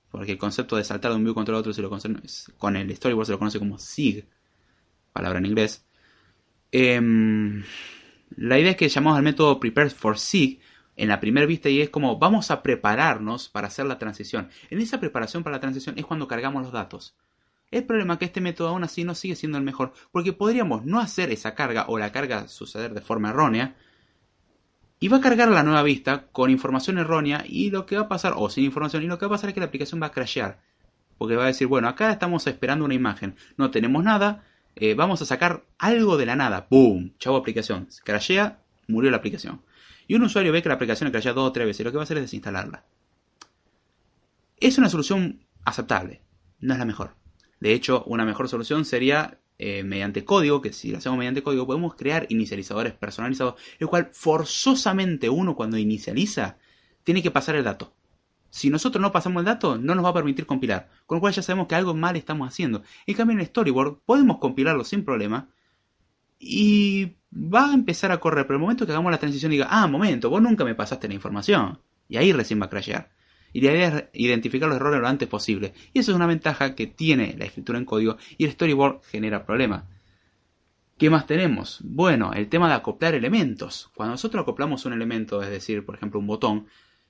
[0.09, 2.09] porque el concepto de saltar de un view controller a otro se lo conoce,
[2.57, 4.29] con el storyboard se lo conoce como SIG,
[5.13, 5.85] palabra en inglés.
[6.71, 7.65] Em,
[8.37, 10.61] la idea es que llamamos al método prepare for SIG
[10.95, 14.51] en la primera vista y es como vamos a prepararnos para hacer la transición.
[14.71, 17.17] En esa preparación para la transición es cuando cargamos los datos.
[17.73, 20.85] El problema es que este método aún así no sigue siendo el mejor, porque podríamos
[20.85, 23.75] no hacer esa carga o la carga suceder de forma errónea,
[25.05, 28.09] y va a cargar la nueva vista con información errónea y lo que va a
[28.09, 30.07] pasar, o sin información, y lo que va a pasar es que la aplicación va
[30.07, 30.63] a crashear.
[31.19, 34.45] Porque va a decir, bueno, acá estamos esperando una imagen, no tenemos nada,
[34.77, 37.13] eh, vamos a sacar algo de la nada, ¡boom!
[37.19, 39.61] Chavo aplicación, crashea, murió la aplicación.
[40.09, 42.03] Y un usuario ve que la aplicación crashea dos o tres veces, lo que va
[42.03, 42.87] a hacer es desinstalarla.
[44.57, 46.23] Es una solución aceptable,
[46.61, 47.15] no es la mejor.
[47.61, 51.67] De hecho, una mejor solución sería eh, mediante código, que si lo hacemos mediante código
[51.67, 56.59] podemos crear inicializadores personalizados, el cual forzosamente uno cuando inicializa
[57.05, 57.95] tiene que pasar el dato.
[58.51, 61.33] Si nosotros no pasamos el dato, no nos va a permitir compilar, con lo cual
[61.33, 62.83] ya sabemos que algo mal estamos haciendo.
[63.07, 65.49] En cambio, en el storyboard podemos compilarlo sin problema
[66.39, 69.87] y va a empezar a correr, pero el momento que hagamos la transición diga, ah,
[69.87, 73.11] momento, vos nunca me pasaste la información, y ahí recién va a crashear
[73.55, 75.73] y la idea es identificar los errores lo antes posible.
[75.93, 79.47] Y eso es una ventaja que tiene la escritura en código y el storyboard genera
[79.47, 79.85] problemas.
[80.99, 81.81] ¿Qué más tenemos?
[81.85, 83.91] Bueno, el tema de acoplar elementos.
[83.95, 86.67] Cuando nosotros acoplamos un elemento, es decir, por ejemplo, un botón,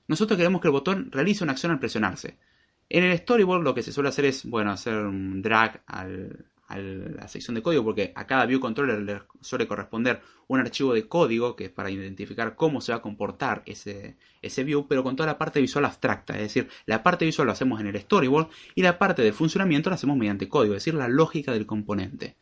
[0.07, 2.37] nosotros queremos que el botón realice una acción al presionarse.
[2.89, 6.77] En el storyboard lo que se suele hacer es, bueno, hacer un drag al, a
[6.77, 11.07] la sección de código porque a cada view controller le suele corresponder un archivo de
[11.07, 15.15] código que es para identificar cómo se va a comportar ese, ese view, pero con
[15.15, 18.49] toda la parte visual abstracta, es decir, la parte visual lo hacemos en el storyboard
[18.75, 22.35] y la parte del funcionamiento la hacemos mediante código, es decir, la lógica del componente.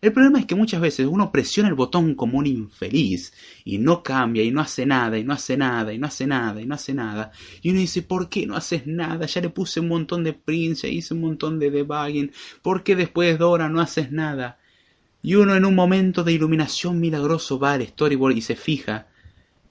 [0.00, 3.32] El problema es que muchas veces uno presiona el botón como un infeliz
[3.64, 6.62] y no cambia y no hace nada y no hace nada y no hace nada
[6.62, 7.32] y no hace nada.
[7.62, 9.26] Y uno dice, ¿por qué no haces nada?
[9.26, 12.30] Ya le puse un montón de prints, ya hice un montón de debugging.
[12.62, 14.60] ¿Por qué después de hora no haces nada?
[15.20, 19.08] Y uno en un momento de iluminación milagroso va al storyboard y se fija.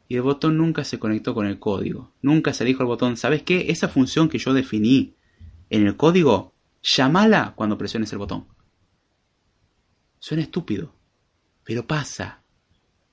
[0.10, 2.12] Y el botón nunca se conectó con el código.
[2.22, 3.68] Nunca se dijo al botón, ¿sabes qué?
[3.70, 5.14] Esa función que yo definí
[5.70, 6.54] en el código,
[6.84, 8.57] llamala cuando presiones el botón.
[10.20, 10.94] Suena estúpido,
[11.64, 12.42] pero pasa.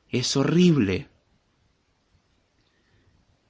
[0.09, 1.09] Es horrible.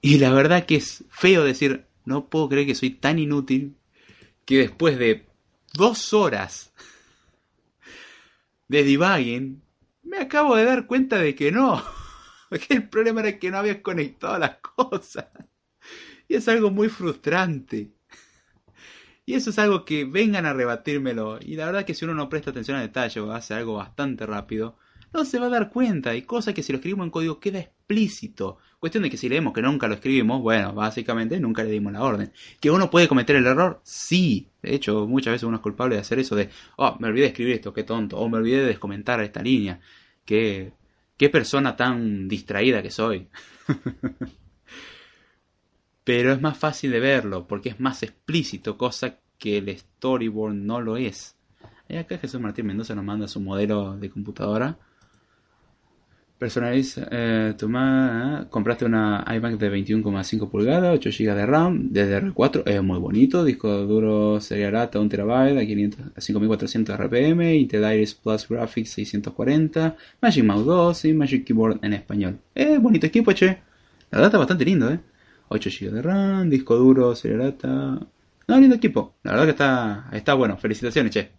[0.00, 3.76] Y la verdad que es feo decir, no puedo creer que soy tan inútil
[4.44, 5.26] que después de
[5.72, 6.72] dos horas
[8.68, 9.62] de debugging,
[10.02, 11.82] me acabo de dar cuenta de que no.
[12.68, 15.26] Que el problema era que no había conectado las cosas.
[16.28, 17.90] Y es algo muy frustrante.
[19.26, 21.38] Y eso es algo que vengan a rebatírmelo.
[21.40, 24.26] Y la verdad que si uno no presta atención al detalle o hace algo bastante
[24.26, 24.76] rápido,
[25.14, 26.10] no se va a dar cuenta.
[26.10, 28.58] Hay cosas que si lo escribimos en código queda explícito.
[28.80, 32.02] Cuestión de que si leemos que nunca lo escribimos, bueno, básicamente nunca le dimos la
[32.02, 32.32] orden.
[32.60, 33.80] ¿Que uno puede cometer el error?
[33.82, 34.48] Sí.
[34.60, 37.28] De hecho, muchas veces uno es culpable de hacer eso de, oh, me olvidé de
[37.28, 38.18] escribir esto, qué tonto.
[38.18, 39.80] O me olvidé de descomentar esta línea.
[40.24, 40.72] Qué,
[41.16, 43.28] qué persona tan distraída que soy.
[46.04, 50.80] pero es más fácil de verlo porque es más explícito, cosa que el storyboard no
[50.80, 51.36] lo es.
[51.88, 54.78] Y acá Jesús Martín Mendoza nos manda su modelo de computadora.
[56.38, 62.82] Personaliza, eh, toma, compraste una iMac de 21,5 pulgadas, 8 GB de RAM, DDR4, es
[62.82, 65.30] muy bonito, disco duro Serial ATA 1 TB
[66.16, 71.92] a, 5400 RPM, Intel Iris Plus Graphics 640, Magic Mouse 2 y Magic Keyboard en
[71.94, 72.38] español.
[72.54, 73.46] Es bonito equipo, che.
[74.10, 75.00] La verdad está bastante lindo, eh.
[75.48, 77.56] 8 GB de RAM, disco duro, Serial
[78.48, 79.16] No, lindo equipo.
[79.22, 80.56] La verdad que está, está bueno.
[80.58, 81.30] Felicitaciones, che.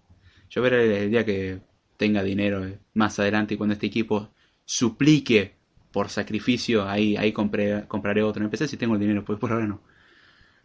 [0.50, 1.60] Yo veré el día que
[1.98, 4.30] tenga dinero eh, más adelante y cuando este equipo
[4.64, 5.56] suplique
[5.92, 8.44] por sacrificio, ahí, ahí compré, compraré otro.
[8.44, 9.82] Empecé si tengo el dinero, pues por ahora no.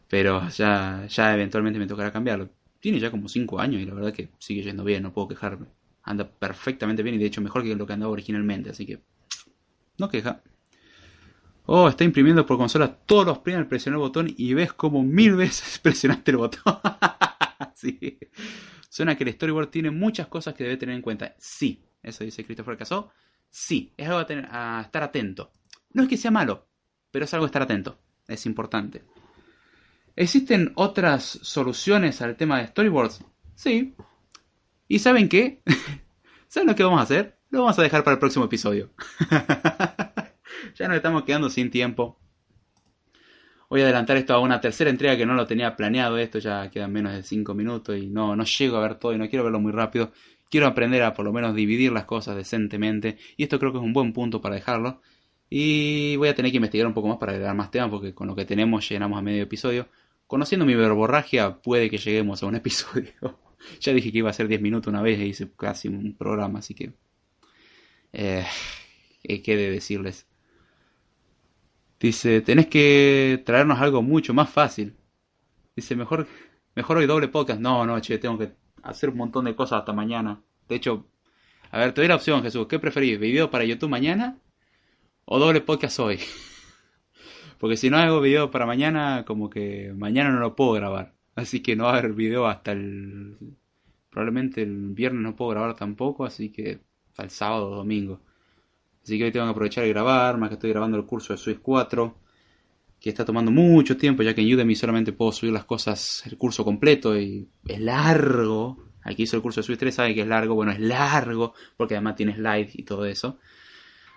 [0.09, 2.51] Pero ya, ya eventualmente me tocará cambiarlo.
[2.81, 5.67] Tiene ya como 5 años y la verdad que sigue yendo bien, no puedo quejarme.
[6.03, 9.01] Anda perfectamente bien y de hecho mejor que lo que andaba originalmente, así que
[9.99, 10.43] no queja.
[11.73, 15.05] Oh, está imprimiendo por consola todos los prints al presionar el botón y ves como
[15.05, 16.81] mil veces presionaste el botón.
[17.77, 18.19] sí.
[18.89, 21.37] Suena que el storyboard tiene muchas cosas que debe tener en cuenta.
[21.39, 23.13] Sí, eso dice Christopher Casó.
[23.49, 25.53] Sí, es algo a, tener, a estar atento.
[25.93, 26.67] No es que sea malo,
[27.13, 28.01] pero es algo a estar atento.
[28.27, 29.05] Es importante.
[30.17, 33.25] ¿Existen otras soluciones al tema de storyboards?
[33.55, 33.95] Sí.
[34.89, 35.63] ¿Y saben qué?
[36.49, 37.39] ¿Saben lo que vamos a hacer?
[37.51, 38.91] Lo vamos a dejar para el próximo episodio.
[40.77, 42.19] ya nos estamos quedando sin tiempo.
[43.69, 46.19] Voy a adelantar esto a una tercera entrega que no lo tenía planeado.
[46.19, 49.19] Esto ya quedan menos de 5 minutos y no, no llego a ver todo y
[49.19, 50.13] no quiero verlo muy rápido.
[50.51, 53.85] quiero aprender a por lo menos dividir las cosas decentemente y esto creo que es
[53.85, 55.01] un buen punto para dejarlo.
[55.49, 58.27] Y voy a tener que investigar un poco más para agregar más temas porque con
[58.29, 59.89] lo que tenemos llenamos a medio episodio.
[60.27, 63.13] Conociendo mi verborragia puede que lleguemos a un episodio.
[63.81, 66.59] ya dije que iba a ser 10 minutos una vez e hice casi un programa,
[66.59, 66.93] así que...
[68.13, 68.45] Eh,
[69.23, 70.27] ¿Qué de decirles?
[72.01, 74.97] Dice, tenés que traernos algo mucho más fácil.
[75.77, 76.27] Dice, mejor,
[76.75, 77.61] mejor hoy doble podcast.
[77.61, 80.43] No, no, che, tengo que hacer un montón de cosas hasta mañana.
[80.67, 81.07] De hecho,
[81.71, 82.67] a ver, te doy la opción, Jesús.
[82.69, 83.21] ¿Qué preferís?
[83.21, 84.39] ¿Video para YouTube mañana
[85.27, 86.19] o doble podcast hoy?
[87.59, 91.15] Porque si no hago video para mañana, como que mañana no lo puedo grabar.
[91.35, 93.37] Así que no va a haber video hasta el...
[94.09, 96.81] Probablemente el viernes no puedo grabar tampoco, así que
[97.11, 98.23] hasta el sábado o domingo.
[99.03, 101.39] Así que hoy tengo que aprovechar y grabar, más que estoy grabando el curso de
[101.39, 102.17] Swiss 4,
[103.01, 106.37] que está tomando mucho tiempo, ya que en Udemy solamente puedo subir las cosas, el
[106.37, 108.77] curso completo, y es largo.
[109.03, 111.95] Aquí hizo el curso de Swiss 3, sabe que es largo, bueno, es largo, porque
[111.95, 113.39] además tiene slides y todo eso.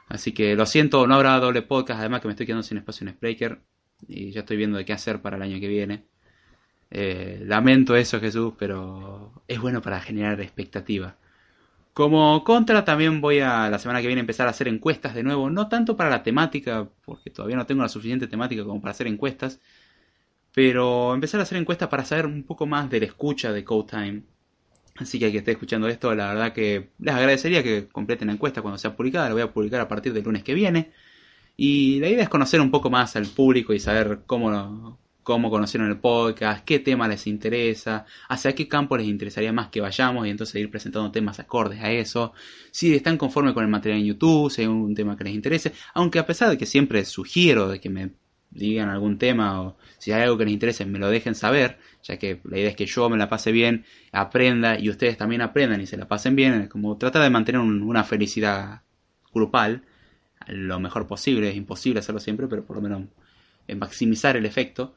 [0.10, 3.08] Así que lo siento, no habrá doble podcast, además que me estoy quedando sin espacio
[3.08, 3.62] en Spreaker,
[4.08, 6.04] y ya estoy viendo de qué hacer para el año que viene.
[6.92, 11.18] Eh, lamento eso, Jesús, pero es bueno para generar expectativa.
[11.94, 15.50] Como contra, también voy a la semana que viene empezar a hacer encuestas de nuevo,
[15.52, 19.06] no tanto para la temática, porque todavía no tengo la suficiente temática como para hacer
[19.08, 19.60] encuestas,
[20.54, 23.90] pero empezar a hacer encuestas para saber un poco más de la escucha de Code
[23.90, 24.24] Time.
[24.98, 28.34] Así que al que esté escuchando esto, la verdad que les agradecería que completen la
[28.36, 30.92] encuesta cuando sea publicada, la voy a publicar a partir del lunes que viene.
[31.58, 35.90] Y la idea es conocer un poco más al público y saber cómo, cómo conocieron
[35.90, 40.30] el podcast, qué tema les interesa, hacia qué campo les interesaría más que vayamos y
[40.30, 42.34] entonces ir presentando temas acordes a eso,
[42.72, 45.74] si están conformes con el material en YouTube, si hay un tema que les interese,
[45.94, 48.12] aunque a pesar de que siempre sugiero de que me
[48.52, 52.18] digan algún tema o si hay algo que les interese me lo dejen saber, ya
[52.18, 55.82] que la idea es que yo me la pase bien, aprenda y ustedes también aprendan
[55.82, 58.82] y se la pasen bien, como tratar de mantener una felicidad
[59.34, 59.84] grupal
[60.48, 63.04] lo mejor posible, es imposible hacerlo siempre, pero por lo menos
[63.76, 64.96] maximizar el efecto.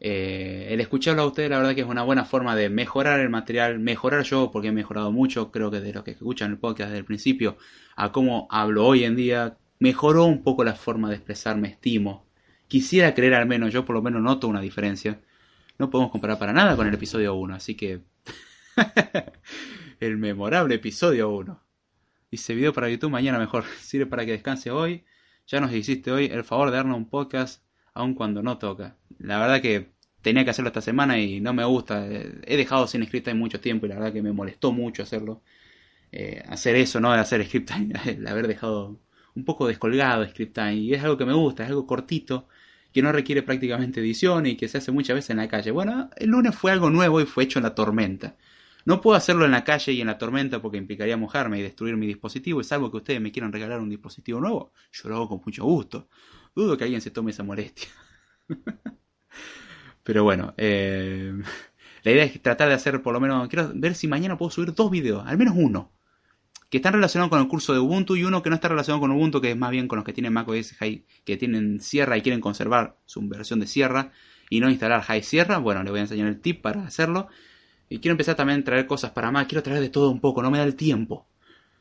[0.00, 3.30] Eh, el escucharlo a ustedes, la verdad que es una buena forma de mejorar el
[3.30, 6.90] material, mejorar yo, porque he mejorado mucho, creo que de los que escuchan el podcast
[6.90, 7.56] desde el principio,
[7.96, 12.26] a cómo hablo hoy en día, mejoró un poco la forma de expresarme, estimo.
[12.68, 15.20] Quisiera creer al menos, yo por lo menos noto una diferencia.
[15.78, 18.02] No podemos comparar para nada con el episodio 1, así que...
[20.00, 21.60] el memorable episodio 1.
[22.30, 23.64] Dice video para YouTube mañana mejor.
[23.80, 25.04] Sirve para que descanse hoy.
[25.46, 27.62] Ya nos hiciste hoy el favor de darnos un podcast
[27.98, 28.96] aun cuando no toca.
[29.18, 29.90] La verdad que
[30.22, 32.06] tenía que hacerlo esta semana y no me gusta.
[32.06, 35.42] He dejado sin script mucho tiempo y la verdad que me molestó mucho hacerlo.
[36.12, 37.12] Eh, hacer eso, ¿no?
[37.12, 37.70] Hacer script
[38.06, 38.98] el haber dejado
[39.34, 42.48] un poco descolgado script Y es algo que me gusta, es algo cortito,
[42.92, 45.70] que no requiere prácticamente edición y que se hace muchas veces en la calle.
[45.72, 48.36] Bueno, el lunes fue algo nuevo y fue hecho en la tormenta.
[48.88, 51.98] No puedo hacerlo en la calle y en la tormenta porque implicaría mojarme y destruir
[51.98, 52.62] mi dispositivo.
[52.62, 54.72] Es algo que ustedes me quieran regalar un dispositivo nuevo.
[54.92, 56.08] Yo lo hago con mucho gusto.
[56.56, 57.86] Dudo que alguien se tome esa molestia.
[60.02, 61.34] Pero bueno, eh,
[62.02, 64.72] la idea es tratar de hacer por lo menos, quiero ver si mañana puedo subir
[64.72, 65.92] dos videos, al menos uno,
[66.70, 69.10] que están relacionados con el curso de Ubuntu y uno que no está relacionado con
[69.10, 72.22] Ubuntu, que es más bien con los que tienen macOS High, que tienen Sierra y
[72.22, 74.12] quieren conservar su versión de Sierra
[74.48, 75.58] y no instalar High Sierra.
[75.58, 77.28] Bueno, les voy a enseñar el tip para hacerlo.
[77.88, 80.42] Y quiero empezar también a traer cosas para más, quiero traer de todo un poco,
[80.42, 81.26] no me da el tiempo.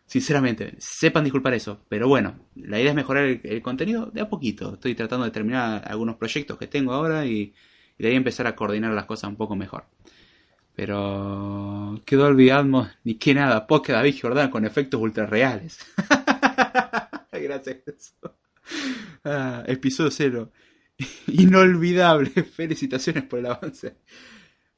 [0.05, 4.75] Sinceramente, sepan disculpar eso, pero bueno, la idea es mejorar el, contenido de a poquito.
[4.75, 7.53] Estoy tratando de terminar algunos proyectos que tengo ahora y,
[7.97, 9.85] de ahí empezar a coordinar las cosas un poco mejor.
[10.75, 15.79] Pero quedó olvidado ni que nada, Poké David Jordan con efectos ultra reales.
[17.31, 18.15] Gracias.
[19.23, 20.51] Ah, episodio cero.
[21.27, 22.29] Inolvidable.
[22.29, 23.97] Felicitaciones por el avance.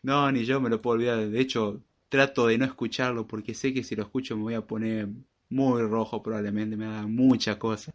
[0.02, 1.30] No, ni yo me lo puedo olvidar.
[1.30, 4.62] De hecho, trato de no escucharlo porque sé que si lo escucho me voy a
[4.66, 5.10] poner
[5.50, 7.94] muy rojo probablemente, me da mucha cosa.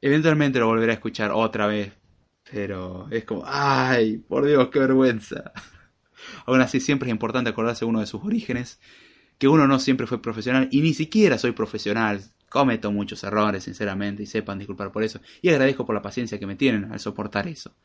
[0.00, 1.92] Eventualmente lo volveré a escuchar otra vez,
[2.50, 5.52] pero es como, ay, por Dios, qué vergüenza.
[6.46, 8.80] Aún así siempre es importante acordarse uno de sus orígenes,
[9.38, 12.22] que uno no siempre fue profesional y ni siquiera soy profesional.
[12.50, 15.20] Cometo muchos errores, sinceramente, y sepan disculpar por eso.
[15.40, 17.76] Y agradezco por la paciencia que me tienen al soportar eso.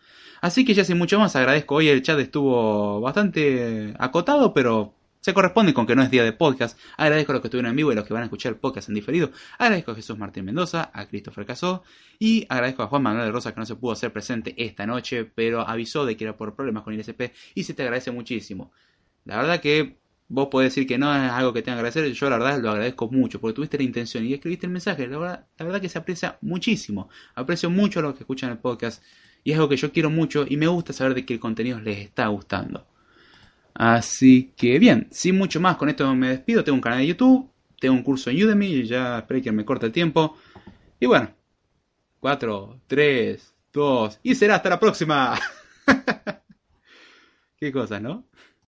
[0.41, 1.76] Así que ya sin mucho más, agradezco.
[1.76, 6.34] Hoy el chat estuvo bastante acotado, pero se corresponde con que no es día de
[6.34, 6.80] podcast.
[6.97, 8.89] Agradezco a los que estuvieron en vivo y a los que van a escuchar podcast
[8.89, 9.30] en diferido.
[9.59, 11.84] Agradezco a Jesús Martín Mendoza, a Christopher Casó
[12.18, 15.26] y agradezco a Juan Manuel de Rosa que no se pudo hacer presente esta noche,
[15.26, 18.72] pero avisó de que era por problemas con el ISP y se te agradece muchísimo.
[19.26, 19.97] La verdad que
[20.28, 22.72] vos podés decir que no es algo que tenga que agradecer, yo la verdad lo
[22.72, 25.08] agradezco mucho porque tuviste la intención y escribiste el mensaje.
[25.08, 27.10] La verdad, la verdad que se aprecia muchísimo.
[27.36, 29.04] Aprecio mucho a los que escuchan el podcast
[29.44, 32.00] y es algo que yo quiero mucho y me gusta saber de el contenido les
[32.00, 32.88] está gustando.
[33.74, 36.64] Así que bien, sin mucho más, con esto me despido.
[36.64, 37.50] Tengo un canal de YouTube,
[37.80, 40.38] tengo un curso en Udemy ya esperé que me corte el tiempo.
[41.00, 41.30] Y bueno,
[42.20, 45.38] 4, 3, 2 y será hasta la próxima.
[47.60, 48.26] Qué cosas, ¿no?